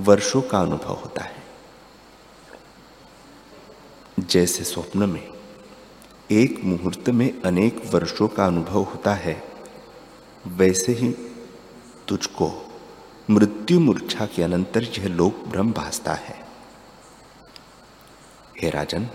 वर्षों 0.00 0.42
का 0.42 0.58
अनुभव 0.58 0.94
होता 0.94 1.22
है। 1.22 1.42
जैसे 4.20 4.64
स्वप्न 4.64 5.08
में 5.08 5.28
एक 6.30 6.64
मुहूर्त 6.64 7.08
में 7.08 7.42
अनेक 7.42 7.82
वर्षों 7.84 8.28
का 8.28 8.46
अनुभव 8.46 8.82
होता 8.82 9.14
है, 9.14 9.42
वैसे 10.46 10.92
ही 10.92 11.14
तुझको 12.08 12.64
मृत्यु 13.30 13.80
मूर्छा 13.80 14.26
के 14.26 14.42
अनंतर 14.42 14.84
यह 14.98 15.06
लोक 15.06 15.44
ब्रह्म 15.48 15.72
भासता 15.72 16.12
है। 16.12 16.36
हे 18.60 18.70
राजन, 18.70 19.08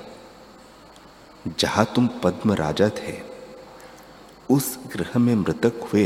जहाँ 1.60 1.86
तुम 1.96 2.08
पद्म 2.24 2.54
राजा 2.54 2.90
थे 2.90 3.18
उस 4.50 4.78
ग्रह 4.88 5.18
में 5.20 5.34
मृतक 5.36 5.80
हुए 5.84 6.06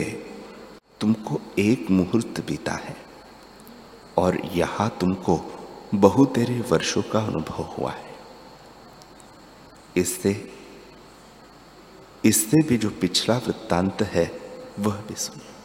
तुमको 1.01 1.39
एक 1.59 1.89
मुहूर्त 1.91 2.41
बीता 2.47 2.73
है 2.75 2.95
और 4.17 4.39
यहाँ 4.55 4.89
तुमको 5.01 5.39
बहु 5.95 6.25
तेरे 6.25 6.59
वर्षों 6.71 7.01
का 7.03 7.19
अनुभव 7.19 7.63
हुआ 7.73 7.91
है। 7.91 8.15
इससे 9.97 10.33
इससे 12.25 12.61
भी 12.61 12.77
जो 12.77 12.89
पिछला 13.01 13.37
वृत्तांत 13.37 14.01
है, 14.03 14.25
वह 14.79 15.01
भी 15.01 15.15
सुनो। 15.17 15.56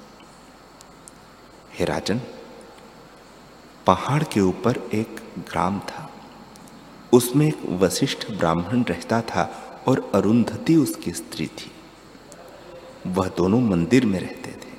हे 1.74 1.84
राजन, 1.84 2.20
पहाड़ 3.86 4.24
के 4.24 4.40
ऊपर 4.40 4.90
एक 4.94 5.20
ग्राम 5.38 5.78
था। 5.78 6.10
उसमें 7.12 7.48
एक 7.48 7.60
वशिष्ठ 7.66 8.30
ब्राह्मण 8.30 8.82
रहता 8.82 9.20
था 9.20 9.74
और 9.88 10.12
अरुंधति 10.14 10.76
उसकी 10.76 11.12
स्त्री 11.12 11.46
थी। 11.46 11.70
वह 13.06 13.28
दोनों 13.28 13.60
मंदिर 13.60 14.06
में 14.06 14.20
रहते 14.20 14.52
थे। 14.52 14.72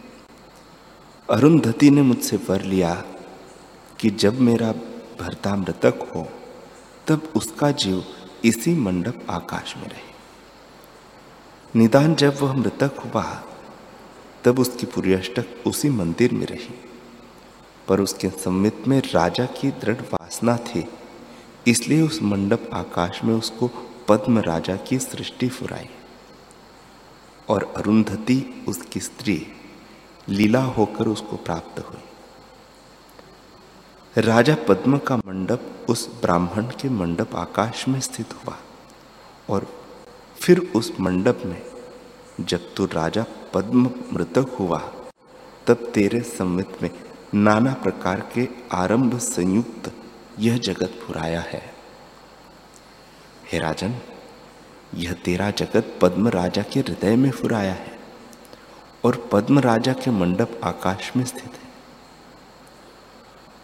अरुंधति 1.30 1.90
ने 1.90 2.02
मुझसे 2.02 2.38
वर 2.38 2.62
लिया 2.62 3.04
कि 4.00 4.10
जब 4.10 4.40
मेरा 4.40 4.72
भरता 5.20 5.56
मृतक 5.56 6.12
हो, 6.16 6.28
तब 7.08 7.34
उसका 7.36 7.72
जीव 7.72 8.06
इसी 8.44 8.74
मंडप 8.74 9.28
आकाश 9.30 9.78
में 9.78 9.90
रहे। 9.90 10.14
निदान 11.80 12.16
जब 12.16 12.38
वह 12.42 12.54
मृतक 12.54 12.92
हुआ 13.00 13.44
तब 14.46 14.60
उसकी 14.60 14.86
पूरी 14.86 15.14
अष्टक 15.14 15.68
उसी 15.68 15.90
मंदिर 15.90 16.34
में 16.34 16.46
रही। 16.46 16.74
पर 17.88 18.00
उसके 18.02 18.30
सम्मित 18.30 18.88
में 18.88 19.00
राजा 19.14 19.46
की 19.46 19.72
दृढ़ 19.72 20.02
वासना 20.04 20.58
थी, 20.58 20.86
इसलिए 21.68 22.02
उस 22.02 22.22
मंडप 22.22 22.70
आकाश 22.74 23.24
में 23.24 23.34
उसको 23.36 23.68
पद्म 24.08 24.40
राजा 24.40 24.76
की 24.76 25.00
सृष्टि 25.00 25.50
फुराई। 25.50 25.90
और 27.50 27.64
अरुंधति, 27.78 28.66
उसकी 28.68 29.00
स्त्री, 29.00 29.48
लीला 30.30 30.64
होकर 30.64 31.08
उसको 31.08 31.36
प्राप्त 31.36 31.80
हुई। 31.80 32.02
राजा 34.18 34.56
पद्म 34.68 34.98
का 34.98 35.18
मंडप 35.18 35.86
उस 35.90 36.08
ब्राह्मण 36.22 36.66
के 36.82 36.90
मंडप 36.90 37.36
आकाश 37.36 37.88
में 37.88 38.00
स्थित 38.00 38.34
हुआ 38.34 38.58
और 39.50 39.68
फिर 40.38 40.60
उस 40.76 40.92
मंडप 41.00 41.42
में 41.46 41.62
जब 42.40 42.74
तू 42.76 42.86
राजा 42.86 43.26
पद्म 43.54 43.90
मृतक 44.14 44.56
हुआ। 44.60 44.80
तब 45.68 45.92
तेरे 45.94 46.20
संवित 46.20 46.84
में 46.84 46.90
नाना 47.34 47.74
प्रकार 47.74 48.20
के 48.36 48.48
आरंभ 48.72 49.18
संयुक्त 49.18 49.92
यह 50.40 50.58
जगत 50.58 51.00
फुराया 51.04 51.42
है। 51.42 51.74
हे 53.52 53.60
राजन, 53.60 53.96
यह 54.96 55.14
तेरा 55.14 55.50
जगत 55.52 56.00
पद्म 56.02 56.28
राजा 56.28 56.62
के 56.62 56.80
हृदय 56.80 57.16
में 57.16 57.32
फुराया 57.32 57.74
है 57.74 58.00
और 59.06 59.30
पद्म 59.32 59.60
राजा 59.60 59.94
के 59.94 60.12
मंडप 60.12 60.60
आकाश 60.64 61.12
में 61.18 61.26
स्थित 61.26 61.54
है। 61.54 61.72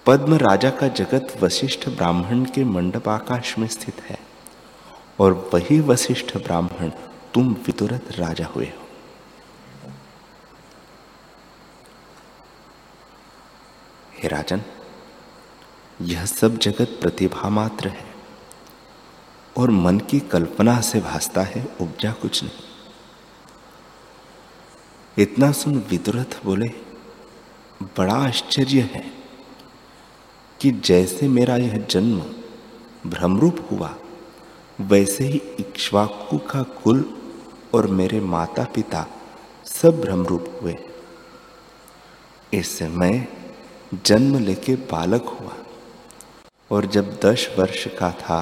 पद्म 0.05 0.33
राजा 0.33 0.69
का 0.69 0.87
जगत 0.87 1.37
वशिष्ठ 1.41 1.89
ब्राह्मण 1.89 2.45
के 2.45 2.63
मंडप 2.63 3.09
आकाश 3.09 3.57
में 3.57 3.67
स्थित 3.67 4.01
है 4.01 4.19
और 5.19 5.49
वही 5.53 5.79
वशिष्ठ 5.79 6.37
ब्राह्मण 6.37 6.89
तुम 7.33 7.53
विदुरथ 7.53 8.11
राजा 8.11 8.45
हुए 8.45 8.65
हो। 8.65 8.88
हे 14.19 14.27
राजन, 14.27 14.61
यह 16.01 16.25
सब 16.25 16.57
जगत 16.57 16.97
प्रतिभा 17.01 17.49
मात्र 17.49 17.87
है, 17.87 18.05
और 19.57 19.69
मन 19.69 19.99
की 19.99 20.19
कल्पना 20.19 20.81
से 20.81 20.99
भासता 21.01 21.41
है 21.41 21.67
उपजा 21.81 22.11
कुछ 22.11 22.43
नहीं। 22.43 22.67
इतना 25.17 25.51
सुन 25.51 25.77
विदुरथ 25.89 26.43
बोले, 26.45 26.67
बड़ा 27.97 28.13
आश्चर्य 28.13 28.81
है 28.93 29.03
कि 30.59 30.71
जैसे 30.71 31.27
मेरा 31.27 31.55
यह 31.55 31.77
जन्म 31.89 32.21
भ्रमरूप 33.09 33.67
हुआ, 33.71 33.95
वैसे 34.81 35.23
ही 35.23 35.41
इक्ष्वाकु 35.59 36.37
का 36.37 36.63
कुल 36.63 37.19
और 37.73 37.87
मेरे 37.87 38.19
माता 38.19 38.63
पिता 38.63 39.07
सब 39.65 40.01
भ्रमरूप 40.01 40.59
हुए। 40.61 40.77
इससे 42.53 42.87
मैं 42.87 43.27
जन्म 43.93 44.39
लेके 44.39 44.75
बालक 44.75 45.23
हुआ। 45.23 45.57
और 46.71 46.85
जब 46.85 47.19
दस 47.25 47.55
वर्ष 47.59 47.87
का 47.87 48.11
था, 48.11 48.41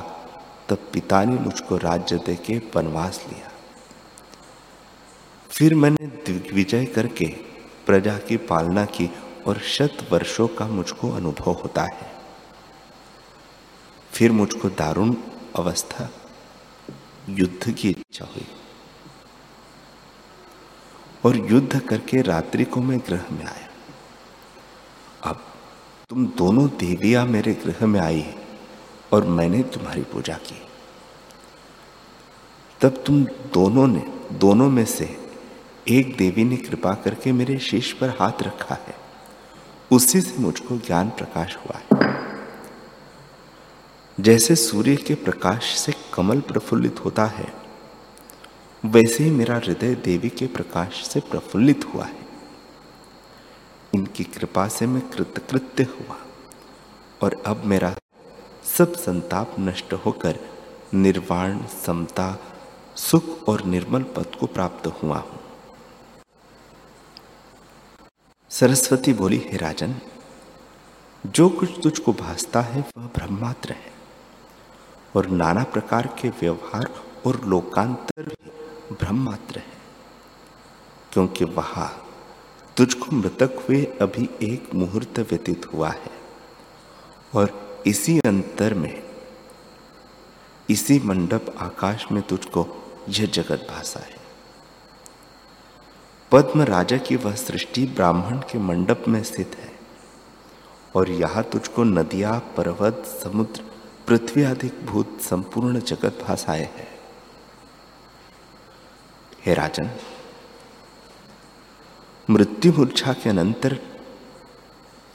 तब 0.70 0.78
पिता 0.94 1.24
ने 1.24 1.36
मुझको 1.36 1.78
राज्य 1.78 2.18
दे 2.18 2.36
के 2.36 2.62
वनवास 2.76 3.26
लिया। 3.34 3.52
फिर 5.50 5.76
मैंने 5.76 6.08
दिग्विजय 6.08 6.86
करके 6.86 7.26
प्रजा 7.86 8.18
की 8.18 8.38
पालना 8.38 8.86
की 8.86 9.12
और 9.48 9.60
शत 9.60 10.08
वर्षों 10.12 10.48
का 10.48 10.68
मुझको 10.68 11.12
अनुभव 11.12 11.52
होता 11.52 11.84
है। 11.84 12.12
फिर 14.12 14.32
मुझको 14.32 14.70
दारुण 14.70 15.16
अवस्था, 15.56 16.10
युद्ध 17.30 17.74
की 17.74 17.90
इच्छा 17.90 18.26
हुई। 18.26 18.48
और 21.26 21.52
युद्ध 21.52 21.80
करके 21.80 22.22
रात्रि 22.22 22.66
को 22.66 22.82
मैं 22.82 23.00
ग्रह 23.00 23.26
में 23.32 23.46
आया। 23.46 23.67
अब 25.24 25.44
तुम 26.10 26.28
दोनों 26.28 26.68
देवियाँ 26.68 27.26
मेरे 27.26 27.54
गृह 27.54 27.86
में 27.86 28.00
आई 28.00 28.36
और 29.12 29.26
मैंने 29.26 29.64
तुम्हारी 29.64 30.02
पूजा 30.02 30.34
की। 30.34 30.62
तब 32.82 33.04
तुम 33.06 33.24
दोनों 33.26 33.88
ने, 33.88 34.04
दोनों 34.32 34.70
में 34.70 34.86
से 34.86 35.32
एक 35.88 36.18
देवी 36.18 36.44
ने 36.44 36.58
कृपा 36.58 36.94
करके 36.94 37.32
मेरे 37.32 37.60
शीश 37.60 37.94
पर 37.94 38.10
हाथ 38.10 38.32
रखा 38.42 38.76
है। 38.76 38.96
उसी 39.92 40.22
से 40.22 40.38
मुझको 40.38 40.78
ज्ञान 40.78 41.10
प्रकाश 41.10 41.58
हुआ 41.58 41.78
है। 41.78 42.18
जैसे 44.20 44.56
सूर्य 44.56 44.96
के 44.96 45.16
प्रकाश 45.16 45.78
से 45.78 45.94
कमल 46.14 46.40
प्रफुल्लित 46.40 47.06
होता 47.06 47.26
है, 47.26 47.54
वैसे 48.86 49.24
ही 49.24 49.32
मेरा 49.32 49.56
हृदय 49.56 49.96
देवी 49.96 50.30
के 50.30 50.48
प्रकाश 50.48 51.08
से 51.08 51.20
प्रफुल्लित 51.20 51.86
हुआ 51.94 52.06
है। 52.06 52.27
इनकी 53.94 54.24
कृपा 54.24 54.68
से 54.68 54.86
मैं 54.88 55.02
कृतकृत्य 55.10 55.84
हुआ 55.84 56.18
और 57.22 57.42
अब 57.46 57.64
मेरा 57.66 57.96
सब 58.68 58.94
संताप 58.96 59.56
नष्ट 59.60 59.94
होकर 60.06 60.40
निर्वाण, 60.94 61.60
समता, 61.86 62.38
सुख 62.96 63.48
और 63.50 63.64
निर्मल 63.66 64.04
पद 64.16 64.36
को 64.40 64.46
प्राप्त 64.48 64.88
हुआ 65.04 65.18
हूँ। 65.18 65.40
सरस्वती 68.52 69.14
बोली, 69.14 69.38
हे 69.46 69.58
राजन, 69.58 69.96
जो 71.24 71.48
कुछ 71.50 71.80
तुझको 71.84 72.14
भासता 72.14 72.62
है 72.62 72.82
वह 72.98 73.06
ब्रह्मात्र 73.16 73.72
है 73.72 73.92
और 75.16 75.28
नाना 75.28 75.64
प्रकार 75.64 76.08
के 76.22 76.30
व्यवहार 76.30 76.90
और 77.26 77.42
लोकांतर 77.46 78.24
भी 78.24 78.96
ब्रह्मात्र 78.96 79.60
है, 79.60 79.78
क्योंकि 81.12 81.46
वहाँ 81.46 81.90
तुझको 82.78 83.16
मृतक 83.16 83.66
हुए 83.70 83.84
अभी 83.84 84.30
एक 84.42 84.76
मुहूर्त 84.76 85.20
व्यतीत 85.20 85.66
हुआ 85.74 85.90
है। 85.90 86.12
और 87.36 87.78
इसी 87.88 88.20
अंतर 88.20 88.74
में, 88.74 89.04
इसी 90.70 91.00
मंडप 91.00 91.56
आकाश 91.60 92.06
में 92.12 92.24
तुझको 92.24 92.68
यह 93.10 93.26
जगत 93.26 93.68
भाषा 93.70 94.00
है। 94.00 94.18
पद्म 96.32 96.62
राजा 96.62 96.98
की 96.98 97.16
वह 97.16 97.36
सृष्टि 97.36 97.86
ब्राह्मण 97.86 98.38
के 98.38 98.58
मंडप 98.58 99.04
में 99.08 99.24
स्थित 99.24 99.56
है। 99.60 99.72
और 100.96 101.10
यहाँ 101.10 101.44
तुझको 101.44 101.84
नदियाँ, 101.84 102.40
पर्वत, 102.40 103.20
समुद्र, 103.24 103.62
पृथ्वी 104.08 104.44
आदि 104.44 104.68
भूत 104.84 105.20
संपूर्ण 105.22 105.80
जगत 105.80 106.26
भाषाए 106.28 106.70
है। 106.76 106.88
हे 109.46 109.54
राजन 109.54 109.90
मृत्यु 112.30 112.72
मूर्छा 112.74 113.12
के 113.14 113.30
अनंतर 113.30 113.78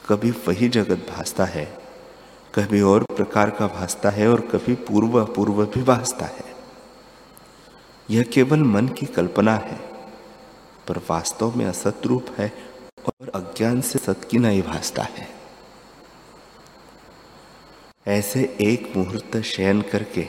कभी 0.09 0.31
वही 0.47 0.69
जगत 0.69 1.07
भासता 1.11 1.45
है, 1.45 1.65
कभी 2.55 2.81
और 2.81 3.05
प्रकार 3.17 3.51
का 3.51 3.67
भासता 3.67 4.11
है 4.11 4.29
और 4.29 4.41
कभी 4.41 4.75
पूर्व 4.85 5.19
अपूर्व 5.21 5.65
भी 5.67 5.83
भासता 5.83 6.27
है। 6.27 6.55
यह 8.11 8.23
केवल 8.23 8.63
मन 8.65 8.89
की 8.89 9.07
कल्पना 9.07 9.57
है, 9.57 9.77
पर 10.89 10.99
वास्तव 11.11 11.57
में 11.57 11.67
असत 11.67 12.07
रूप 12.07 12.31
है 12.39 12.53
और 13.07 13.31
अज्ञान 13.35 13.81
से 13.81 13.99
सत 13.99 14.27
की 14.31 14.39
नहीं 14.39 14.63
भासता 14.63 15.03
है। 15.03 15.29
ऐसे 18.09 18.57
एक 18.61 18.93
मुहूर्त 18.97 19.41
शयन 19.45 19.83
करके 19.83 20.27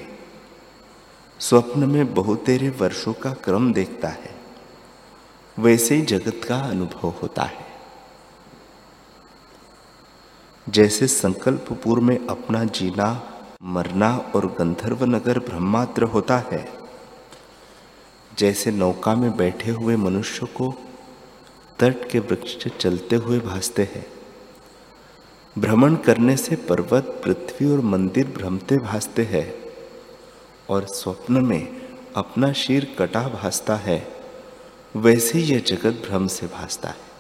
स्वप्न 1.39 1.89
में 1.89 2.13
बहुतेरे 2.13 2.69
वर्षों 2.69 3.13
का 3.13 3.34
क्रम 3.43 3.74
देखता 3.74 4.08
है। 4.10 4.33
वैसे 5.60 5.96
ही 5.96 6.02
जगत 6.02 6.42
का 6.48 6.58
अनुभव 6.58 7.10
होता 7.10 7.44
है। 7.44 7.66
जैसे 10.70 11.08
संकल्प 11.08 11.66
पूर्व 11.84 12.02
में 12.02 12.28
अपना 12.28 12.63
जीना, 12.63 13.30
मरना 13.63 14.18
और 14.36 14.46
गंधर्व 14.60 15.04
नगर 15.06 15.39
ब्रह्मात्र 15.39 16.04
होता 16.04 16.38
है, 16.38 16.68
जैसे 18.38 18.72
नौका 18.72 19.16
में 19.16 19.36
बैठे 19.38 19.72
हुए 19.72 19.96
मनुष्य 19.96 20.46
को 20.46 20.74
तट 21.80 22.10
के 22.12 22.20
वृक्ष 22.20 22.68
चलते 22.68 23.16
हुए 23.16 23.39
भासते 23.39 23.84
हैं। 23.84 24.06
भ्रमण 25.58 25.96
करने 25.96 26.38
से 26.38 26.56
पर्वत, 26.56 27.22
पृथ्वी 27.24 27.72
और 27.72 27.82
मंदिर 27.82 28.28
भ्रमते 28.28 28.78
भासते 28.78 29.24
हैं 29.24 29.54
और 30.70 30.86
स्वप्न 30.86 31.46
में 31.46 31.82
अपना 32.16 32.52
शीर 32.54 32.96
कटा 33.00 33.28
भासता 33.28 33.76
है। 33.76 34.22
वैसे 34.95 35.39
यह 35.39 35.60
जगत 35.60 36.08
भ्रम 36.08 36.27
से 36.27 36.47
भासता 36.47 36.89
है। 36.89 37.13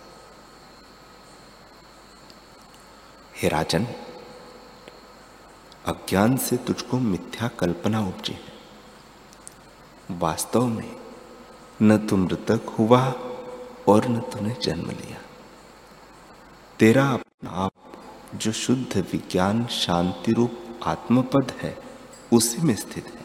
हे 3.41 3.49
राजन, 3.49 3.87
अज्ञान 5.85 6.37
से 6.37 6.57
तुझको 6.57 6.99
मिथ्या 6.99 7.47
कल्पना 7.47 7.99
उपजी 7.99 8.33
है। 8.33 8.53
वास्तव 10.11 10.65
में 10.65 10.95
न 11.81 12.07
तू 12.07 12.17
मृतक 12.17 12.75
हुआ 12.79 13.13
और 13.87 14.07
न 14.07 14.19
तूने 14.19 14.55
जन्म 14.61 14.91
लिया। 14.91 15.21
तेरा 16.79 17.09
अपना 17.09 17.49
आप, 17.49 17.71
जो 18.35 18.51
शुद्ध 18.51 18.97
विज्ञान, 18.97 19.67
शांति 19.67 20.33
रूप, 20.33 20.79
आत्मपद 20.83 21.53
है, 21.61 21.77
उसी 22.33 22.57
में 22.57 22.75
स्थित 22.75 23.05
है। 23.05 23.23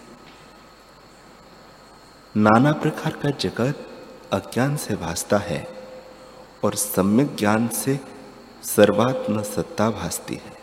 नाना 2.36 2.72
प्रकार 2.72 3.12
का 3.12 3.30
जगत 3.30 3.87
अज्ञान 4.32 4.76
से 4.76 4.96
भासता 4.96 5.38
है 5.38 5.68
और 6.64 6.74
सम्यक 6.74 7.36
ज्ञान 7.36 7.68
से 7.68 8.00
सर्वात्म 8.62 9.42
सत्ता 9.42 9.90
भासती 9.90 10.34
है। 10.34 10.58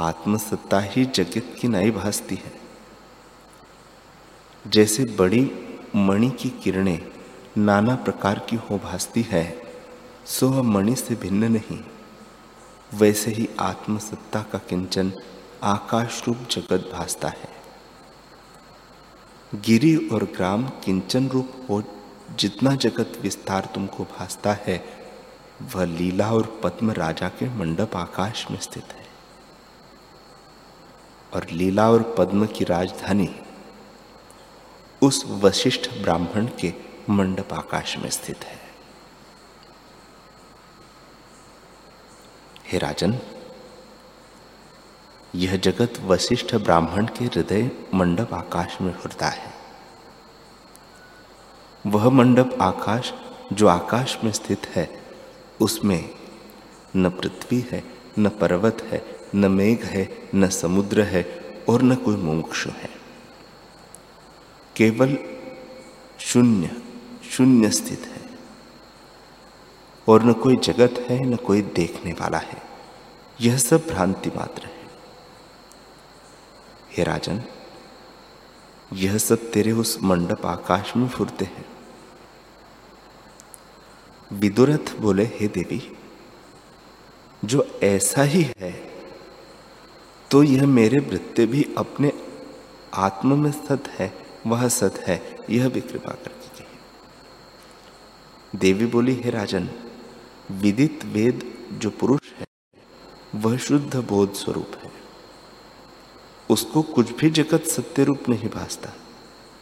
आत्मसत्ता 0.00 0.80
ही 0.80 1.04
जगत 1.04 1.56
की 1.60 1.68
नई 1.68 1.90
भासती 1.90 2.34
है। 2.34 2.52
जैसे 4.66 5.04
बड़ी 5.04 5.50
मणि 5.96 6.30
की 6.30 6.50
किरणें 6.50 7.06
नाना 7.58 7.94
प्रकार 7.94 8.38
की 8.38 8.56
हो 8.56 8.78
भासती 8.78 9.22
है, 9.22 9.62
सो 10.26 10.48
वह 10.48 10.62
मणि 10.62 10.94
से 10.96 11.14
भिन्न 11.14 11.52
नहीं। 11.52 11.80
वैसे 12.94 13.30
ही 13.30 13.48
आत्मसत्ता 13.60 14.42
का 14.42 14.58
किंचन 14.58 15.12
आकाश 15.62 16.22
रूप 16.26 16.36
जगत 16.50 16.90
भासता 16.92 17.28
है। 17.28 17.57
गिरी 19.54 20.08
और 20.08 20.24
ग्राम 20.24 20.68
किंचन 20.68 21.28
रूप 21.28 21.66
हो, 21.70 21.82
जितना 22.38 22.74
जगत 22.74 23.12
विस्तार 23.20 23.68
तुमको 23.74 24.04
भासता 24.04 24.52
है, 24.52 24.84
वह 25.62 25.84
लीला 25.84 26.32
और 26.32 26.60
पद्म 26.64 26.90
राजा 26.90 27.28
के 27.28 27.54
मंडप 27.54 27.96
आकाश 27.96 28.50
में 28.50 28.60
स्थित 28.60 28.84
है। 28.84 29.06
और 31.34 31.46
लीला 31.52 31.90
और 31.90 32.14
पद्म 32.18 32.46
की 32.46 32.64
राजधानी 32.64 33.36
उस 35.02 35.24
वशिष्ठ 35.26 35.90
ब्राह्मण 35.90 36.48
के 36.60 36.74
मंडप 37.10 37.52
आकाश 37.52 37.96
में 37.96 38.10
स्थित 38.10 38.44
है। 38.44 38.60
हे 42.66 42.78
राजन 42.78 43.18
यह 45.34 45.56
जगत 45.56 45.92
वशिष्ठ 46.00 46.54
ब्राह्मण 46.54 47.06
के 47.06 47.24
हृदय 47.24 47.70
मंडप 47.94 48.34
आकाश 48.34 48.80
में 48.80 48.92
फुरता 48.92 49.28
है। 49.28 49.52
वह 51.86 52.10
मंडप 52.10 52.58
आकाश, 52.60 53.12
जो 53.52 53.66
आकाश 53.66 54.18
में 54.24 54.32
स्थित 54.32 54.66
है, 54.66 55.02
उसमें 55.60 56.10
न 56.96 57.10
पृथ्वी 57.10 57.68
है, 57.72 57.84
न 58.18 58.28
पर्वत 58.28 58.78
है, 58.82 59.04
न 59.34 59.50
मेघ 59.50 59.84
है, 59.84 60.28
न 60.34 60.48
समुद्र 60.48 61.02
है, 61.02 61.22
और 61.68 61.82
न 61.82 61.94
कोई 61.94 62.16
मुमुक्षु 62.16 62.70
है। 62.70 62.90
केवल 64.76 65.18
शून्य 66.18 66.82
शून्य 67.30 67.70
स्थित 67.70 68.00
है, 68.00 68.30
और 70.08 70.24
न 70.24 70.32
कोई 70.32 70.56
जगत 70.56 71.06
है, 71.08 71.24
न 71.24 71.36
कोई 71.36 71.62
देखने 71.62 72.12
वाला 72.12 72.38
है। 72.38 72.62
यह 73.40 73.56
सब 73.56 73.86
भ्रांति 73.86 74.30
मात्र 74.36 74.62
है। 74.64 74.77
हे 76.98 77.04
राजन, 77.04 77.40
यह 78.90 79.16
सब 79.18 79.50
तेरे 79.52 79.72
उस 79.72 79.96
मंडप 80.02 80.46
आकाश 80.46 80.92
में 80.96 81.08
फुरते 81.08 81.44
हैं। 81.46 81.64
विदुरथ 84.30 84.96
बोले, 85.00 85.24
हे 85.34 85.48
देवी, 85.48 85.80
जो 87.42 87.66
ऐसा 87.82 88.22
ही 88.24 88.42
है 88.58 88.72
तो 90.30 90.42
यह 90.42 90.66
मेरे 90.66 90.98
वृत्ति 91.00 91.46
भी 91.46 91.62
अपने 91.78 92.12
आत्म 92.96 93.38
में 93.38 93.50
सत 93.52 93.88
है, 93.90 94.12
वह 94.46 94.68
सत 94.70 94.94
है, 95.06 95.16
यह 95.50 95.68
भी 95.68 95.80
कृपा 95.82 96.12
कर 96.14 96.30
दीजिए 96.32 96.66
देवी 98.58 98.86
बोली, 98.86 99.14
हे 99.14 99.30
राजन, 99.30 99.68
विदित 100.52 101.04
वेद 101.06 101.42
जो 101.72 101.90
पुरुष 101.90 102.32
है, 102.38 102.46
वह 103.36 103.56
शुद्ध 103.58 103.96
बोध 103.96 104.32
स्वरूप 104.34 104.72
है। 104.82 104.87
उसको 106.50 106.82
कुछ 106.82 107.10
भी 107.12 107.30
जगत 107.30 107.64
सत्य 107.64 108.04
रूप 108.04 108.28
नहीं 108.28 108.48
भासता, 108.48 108.90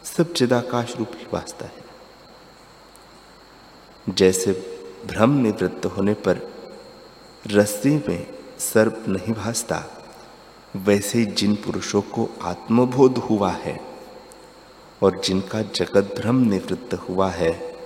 सब 0.03 0.33
चिदाकाश 0.33 0.95
रूप 0.97 1.11
ही 1.15 1.25
भासता 1.33 1.65
है। 1.65 1.85
जैसे 4.09 4.51
भ्रम 5.07 5.29
निवृत्त 5.29 5.85
होने 5.85 6.13
पर 6.13 6.41
रस्सी 7.47 7.95
में 8.09 8.27
सर्प 8.59 9.05
नहीं 9.07 9.33
भासता, 9.33 9.83
वैसे 10.75 11.25
जिन 11.25 11.55
पुरुषों 11.55 12.01
को 12.01 12.29
आत्मबोध 12.41 13.17
हुआ 13.17 13.51
है 13.51 13.79
और 15.01 15.21
जिनका 15.21 15.61
जगत 15.61 16.15
भ्रम 16.17 16.35
निवृत्त 16.35 16.93
हुआ 16.93 17.29
है, 17.31 17.77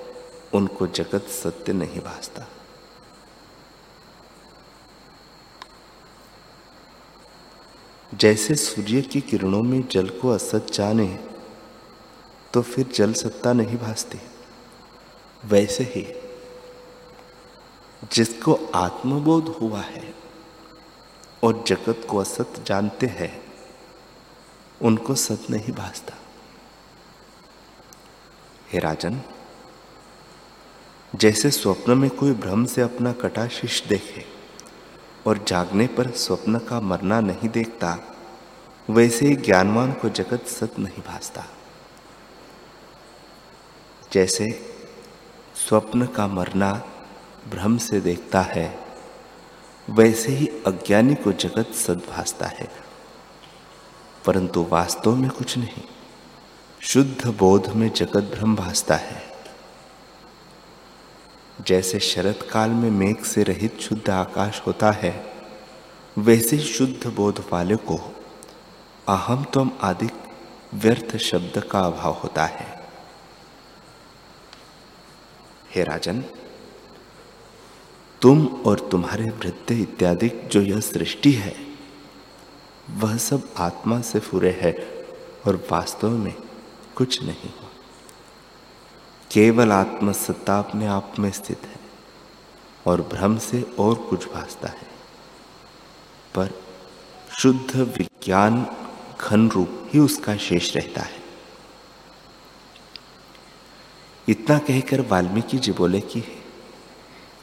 उनको 0.54 0.88
जगत 0.88 1.24
सत्य 1.24 1.74
नहीं 1.74 2.00
भासता। 2.00 2.48
जैसे 8.14 8.56
सूर्य 8.56 9.02
की 9.02 9.22
किरणों 9.22 9.62
में 9.64 9.84
जल 9.92 10.10
को 10.10 10.30
असत 10.30 10.68
जाने 10.74 11.08
तो 12.54 12.62
फिर 12.62 12.88
जल 12.88 13.14
सत्ता 13.14 13.54
नहीं 13.54 13.78
भासती। 13.78 14.20
वैसे 15.46 15.84
ही 15.84 16.06
जिसको 18.14 18.54
आत्मबोध 18.76 19.48
हुआ 19.62 19.82
है 19.82 20.14
और 21.44 21.64
जगत 21.68 22.06
को 22.10 22.18
असत 22.18 22.64
जानते 22.68 23.08
हैं, 23.10 23.32
उनको 24.82 25.16
सत 25.16 25.50
नहीं 25.50 25.74
भासता। 25.74 26.18
हे 28.72 28.80
राजन, 28.80 29.22
जैसे 31.14 31.52
स्वप्न 31.52 31.98
में 31.98 32.10
कोई 32.10 32.32
भ्रम 32.34 32.66
से 32.66 32.82
अपना 32.82 33.14
कटा 33.14 33.48
शिष 33.48 33.82
देखे 33.88 34.26
और 35.28 35.46
जागने 35.48 35.88
पर 35.88 36.12
स्वप्न 36.12 36.60
का 36.60 36.82
मरना 36.82 37.20
नहीं 37.20 37.50
देखता, 37.50 37.98
वैसे 38.90 39.28
ही 39.28 39.36
ज्ञानवान 39.36 39.94
को 39.94 40.10
जगत 40.10 40.48
सत 40.48 40.80
नहीं 40.80 41.04
भासता। 41.08 41.46
जैसे 44.14 44.76
स्वप्न 45.56 46.06
का 46.06 46.28
मरना 46.28 46.84
भ्रम 47.50 47.78
से 47.78 48.02
देखता 48.02 48.42
है, 48.42 48.80
वैसे 49.90 50.32
ही 50.32 50.48
अज्ञानी 50.48 51.16
को 51.16 51.32
जगत 51.32 51.68
सद 51.76 52.02
भासता 52.10 52.46
है। 52.46 52.72
परंतु 54.26 54.64
वास्तव 54.64 55.16
में 55.16 55.30
कुछ 55.30 55.58
नहीं, 55.58 55.84
शुद्ध 56.82 57.28
बोध 57.28 57.70
में 57.70 57.90
जगत 57.90 58.36
भ्रम 58.38 58.56
भासता 58.56 58.96
है। 58.96 59.31
जैसे 61.68 62.00
शरत 62.00 62.48
काल 62.52 62.70
में 62.70 62.90
मेघ 62.92 63.24
से 63.24 63.44
रहित 63.44 63.80
शुद्ध 63.80 64.10
आकाश 64.10 64.62
होता 64.68 64.92
है, 64.92 65.14
वैसे 66.18 66.60
शुद्ध 66.60 67.08
बोध 67.08 67.44
वाले 67.52 67.76
को 67.76 67.98
अहम 69.08 69.44
तम 69.54 69.72
आदि 69.82 70.10
व्यर्थ 70.74 71.16
शब्द 71.18 71.60
का 71.72 71.80
अभाव 71.80 72.14
होता 72.14 72.46
है। 72.46 72.68
हे 75.76 75.84
राजन, 75.84 76.24
तुम 78.22 78.46
और 78.66 78.90
तुम्हारे 78.92 79.30
वृद्ध 79.30 79.72
इत्यादि 79.72 80.30
जो 80.30 80.62
यह 80.62 80.80
सृष्टि 80.80 81.32
है, 81.32 81.56
वह 82.90 83.18
सब 83.18 83.50
आत्मा 83.58 84.02
से 84.02 84.20
फुरे 84.20 84.52
है 84.62 84.74
और 85.48 85.68
वास्तव 85.72 86.10
में 86.10 86.34
कुछ 86.96 87.22
नहीं 87.24 87.50
हुआ। 87.50 87.71
केवल 89.32 89.72
आत्मसत्ता 89.72 90.60
अपने 90.60 90.88
आप 90.88 91.14
में 91.20 91.32
स्थित 91.32 91.62
है 91.66 91.80
और 92.88 93.02
भ्रम 93.02 93.38
से 93.38 93.62
और 93.80 93.96
कुछ 93.96 94.34
भासता 94.34 94.68
है। 94.68 94.88
पर 96.36 96.62
शुद्ध 97.40 97.76
विज्ञान 97.76 98.68
घन 99.22 99.50
रूप 99.50 99.90
ही 99.94 100.00
उसका 100.00 100.36
शेष 100.38 100.76
रहता 100.76 101.02
है। 101.02 101.20
इतना 104.30 104.58
कहकर 104.58 105.02
वाल्मीकि 105.02 105.58
जी 105.58 105.72
बोले 105.72 106.02
कि 106.02 106.24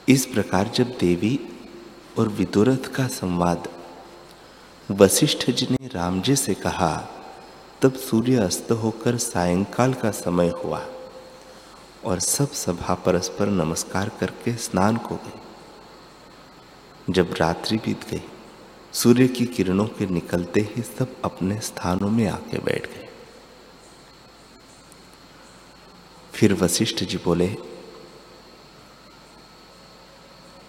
इस 0.08 0.26
प्रकार 0.26 0.68
जब 0.68 0.98
देवी 0.98 1.40
और 2.18 2.28
विदुरथ 2.28 2.94
का 2.94 3.06
संवाद 3.06 3.68
वशिष्ठ 4.90 5.50
जी 5.50 5.68
ने 5.70 5.86
राम 5.86 6.22
जी 6.22 6.36
से 6.36 6.54
कहा, 6.54 7.08
तब 7.82 7.92
सूर्य 7.92 8.36
अस्त 8.36 8.72
होकर 8.72 9.16
सायंकाल 9.16 9.94
का 9.94 10.10
समय 10.10 10.48
हुआ। 10.48 10.86
और 12.04 12.20
सब 12.20 12.52
सभा 12.52 12.94
परस्पर 12.94 13.46
नमस्कार 13.46 14.08
करके 14.08 14.54
स्नान 14.56 14.96
को 14.96 15.16
गए 15.16 17.12
जब 17.12 17.34
रात्रि 17.38 17.78
बीत 17.78 18.08
गई, 18.10 18.22
सूर्य 18.92 19.28
की 19.28 19.46
किरणों 19.46 19.86
के 19.86 20.06
निकलते 20.06 20.60
ही 20.60 20.82
सब 20.82 21.16
अपने 21.24 21.60
स्थानों 21.60 22.10
में 22.10 22.26
आके 22.28 22.58
बैठ 22.58 22.86
गए। 22.86 23.08
फिर 26.34 26.54
वशिष्ठ 26.54 27.04
जी 27.04 27.16
बोले, 27.16 27.56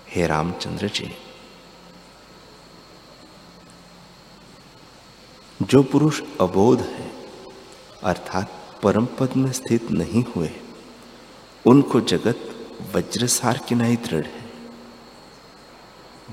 हे 0.09 0.27
रामचंद्र 0.27 0.87
जी, 0.87 1.11
जो 5.61 5.83
पुरुष 5.83 6.21
अबोध 6.41 6.79
है, 6.79 7.11
अर्थात 8.03 8.51
परम 8.83 9.05
पद 9.05 9.33
में 9.37 9.51
स्थित 9.51 9.91
नहीं 9.91 10.23
हुए 10.35 10.51
उनको 11.69 12.01
जगत 12.01 12.39
वज्रसार 12.95 13.57
की 13.57 13.75
नहीं 13.75 13.97
दृढ़ 13.97 14.25
है। 14.25 14.49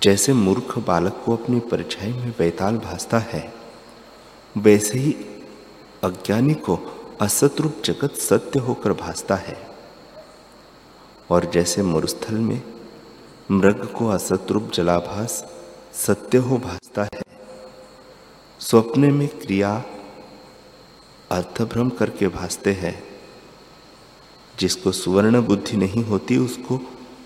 जैसे 0.02 0.32
मूर्ख 0.32 0.78
बालक 0.78 1.22
को 1.26 1.36
अपनी 1.36 1.60
परछाई 1.60 2.12
में 2.12 2.30
बैताल 2.30 2.78
भासता 2.78 3.18
है, 3.18 3.54
वैसे 4.58 4.98
ही 4.98 5.12
अज्ञानी 6.04 6.54
को 6.54 6.78
असतरूप 7.20 7.82
जगत 7.84 8.12
सत्य 8.12 8.58
होकर 8.58 8.92
भासता 8.92 9.34
है। 9.34 9.70
और 11.30 11.44
जैसे 11.44 11.82
मुरस्थल 11.82 12.34
में 12.34 12.62
मृग 13.50 13.92
को 13.92 14.08
असतरूप 14.08 14.70
जलाभास 14.74 15.52
सत्य 15.94 16.38
हो 16.38 16.58
भासता 16.58 17.04
है, 17.04 17.22
स्वप्न 18.60 19.00
में 19.00 19.28
क्रिया 19.28 19.84
अर्थभ्रम 21.32 21.88
करके 21.88 22.28
भासते 22.28 22.72
हैं। 22.72 23.15
जिसको 24.60 24.92
सुवर्ण 24.92 25.42
बुद्धि 25.42 25.76
नहीं 25.76 26.04
होती, 26.04 26.36
उसको 26.36 26.80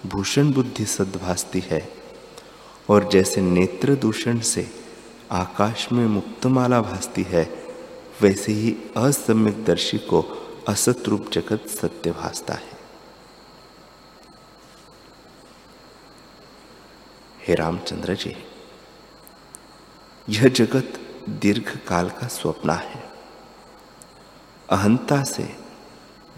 भूषण 0.06 0.52
बुद्धि 0.52 0.84
सद 0.84 1.20
भासती 1.22 1.60
है। 1.60 1.92
और 2.90 3.08
जैसे 3.08 3.40
नेत्र 3.40 3.94
दूषण 3.94 4.40
से 4.40 4.70
आकाश 5.30 5.92
में 5.92 6.06
मुक्तमाला 6.06 6.80
भासती 6.80 7.22
है, 7.22 7.74
वैसे 8.22 8.52
ही 8.52 8.76
असम्यक 8.96 9.64
दर्शी 9.64 9.98
को 9.98 10.46
असत 10.68 11.02
रूप 11.08 11.30
जगत 11.32 11.68
सत्य 11.68 12.10
भासता 12.10 12.54
है। 12.54 12.80
हे 17.48 17.54
रामचंद्र 17.54 18.14
जी, 18.14 18.36
यह 20.28 20.48
जगत 20.48 21.00
दीर्घ 21.28 21.78
काल 21.88 22.10
का 22.10 22.26
स्वप्न 22.26 22.70
है। 22.70 23.10
अहंता 24.70 25.24
से 25.24 25.69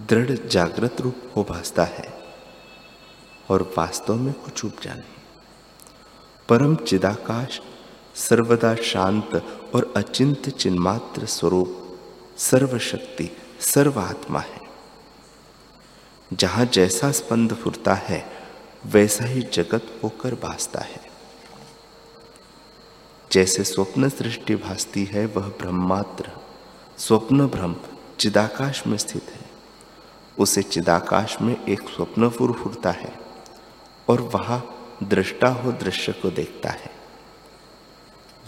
दृढ़ 0.08 0.30
जागृत 0.30 1.00
रूप 1.00 1.16
हो 1.36 1.42
भासता 1.42 1.84
है 1.84 2.14
और 3.50 3.74
वास्तव 3.78 4.14
में 4.14 4.34
कुछ 4.34 4.64
उपजा 4.64 4.94
नहीं। 4.94 5.42
परम 6.48 6.76
चिदाकाश, 6.76 7.60
सर्वदा 8.14 8.74
शांत 8.74 9.34
और 9.74 9.94
अचिंत 9.96 10.48
चिन्मात्र 10.48 11.26
स्वरूप, 11.26 11.98
सर्वशक्ति, 12.38 13.36
सर्वात्मा 13.60 14.40
है। 14.40 14.60
जहाँ 16.32 16.66
जैसा 16.66 17.12
स्पंद 17.12 17.54
फुरता 17.54 17.94
है, 17.94 18.32
वैसा 18.86 19.24
ही 19.24 19.42
जगत 19.42 20.00
होकर 20.02 20.34
भासता 20.34 20.80
है। 20.80 21.00
जैसे 23.32 23.64
स्वप्न 23.64 24.08
सृष्टि 24.08 24.56
भासती 24.56 25.04
है, 25.04 25.26
वह 25.26 25.48
ब्रह्मात्र, 25.48 26.30
स्वप्न 26.98 27.46
ब्रह्म 27.46 27.76
चिदाकाश 28.20 28.86
में 28.86 28.98
स्थित 28.98 29.22
है। 29.22 29.41
उसे 30.38 30.62
चिदाकाश 30.62 31.40
में 31.40 31.64
एक 31.64 31.80
स्वप्न 31.80 32.28
फुर 32.28 32.52
फुरता 32.52 32.90
है 32.90 33.18
और 34.08 34.20
वहाँ 34.20 34.74
दृष्टा 35.02 35.48
हो 35.48 35.72
दृश्य 35.72 36.12
को 36.12 36.30
देखता 36.30 36.70
है। 36.70 36.90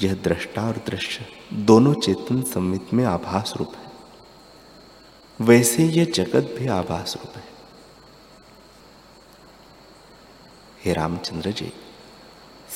यह 0.02 0.14
दृष्टा 0.14 0.68
और 0.68 0.76
दृश्य 0.76 1.26
दोनों 1.52 1.94
चेतन 1.94 2.42
संवित 2.42 2.94
में 2.94 3.04
आभास 3.04 3.54
रूप 3.56 3.72
है। 3.74 3.92
वैसे 5.40 5.84
यह 5.84 6.04
जगत 6.04 6.56
भी 6.58 6.66
आभास 6.66 7.16
रूप 7.16 7.36
है। 7.36 7.44
हे 10.84 10.92
रामचंद्र 10.92 11.50
जी, 11.50 11.72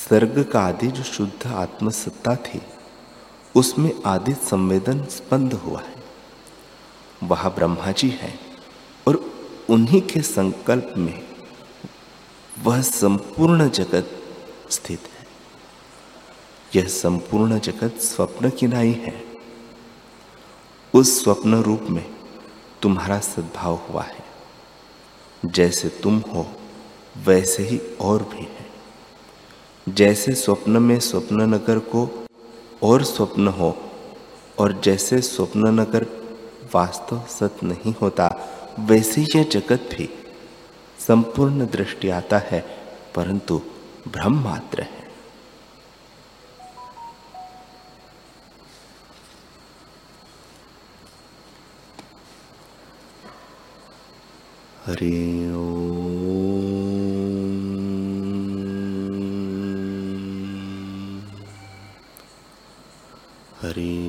सर्ग 0.09 0.49
का 0.53 0.61
आदि 0.61 0.87
जो 0.87 1.03
शुद्ध 1.03 1.47
आत्मसत्ता 1.47 2.35
थी, 2.35 2.61
उसमें 3.55 3.91
आदि 4.05 4.33
संवेदन 4.33 5.05
स्पंद 5.05 5.53
हुआ 5.53 5.81
है। 5.81 5.95
वह 7.23 7.49
ब्रह्मा 7.49 7.91
जी 7.91 8.09
है। 8.09 8.48
उन्हीं 9.69 10.01
के 10.01 10.21
संकल्प 10.21 10.93
में 10.97 11.23
वह 12.63 12.81
संपूर्ण 12.81 13.69
जगत 13.69 14.23
स्थित 14.69 14.99
है। 14.99 15.27
यह 16.75 16.87
संपूर्ण 16.87 17.59
जगत 17.59 17.97
स्वप्न 18.01 18.49
की 18.49 18.67
नाई 18.67 18.91
है। 18.91 19.25
उस 20.93 21.23
स्वप्न 21.23 21.55
रूप 21.55 21.81
में 21.81 22.15
तुम्हारा 22.81 23.19
सद्भाव 23.19 23.75
हुआ 23.75 24.03
है। 24.03 24.25
जैसे 25.45 25.89
तुम 25.89 26.19
हो, 26.19 26.51
वैसे 27.17 27.63
ही 27.63 27.81
और 28.01 28.23
भी 28.23 28.41
है। 28.41 28.69
जैसे 29.89 30.35
स्वप्न 30.35 30.71
में 30.71 30.99
स्वप्न 30.99 31.41
नगर 31.41 31.79
को 31.79 32.25
और 32.83 33.03
स्वप्न 33.03 33.47
हो, 33.47 33.91
और 34.59 34.81
जैसे 34.81 35.21
स्वप्न 35.21 35.67
नगर 35.67 36.07
वास्तव 36.75 37.23
सत 37.29 37.55
नहीं 37.63 37.95
होता 38.01 38.55
वैसे 38.79 39.21
यह 39.35 39.43
जगत 39.43 39.89
भी 39.97 40.09
संपूर्ण 41.07 41.65
दृष्टि 41.65 42.09
आता 42.09 42.37
है 42.37 42.59
परंतु 43.15 43.61
भ्रम 44.07 44.43
मात्र 44.43 44.81
है। 44.81 44.99
हरि 54.85 55.39
हरि 63.61 64.08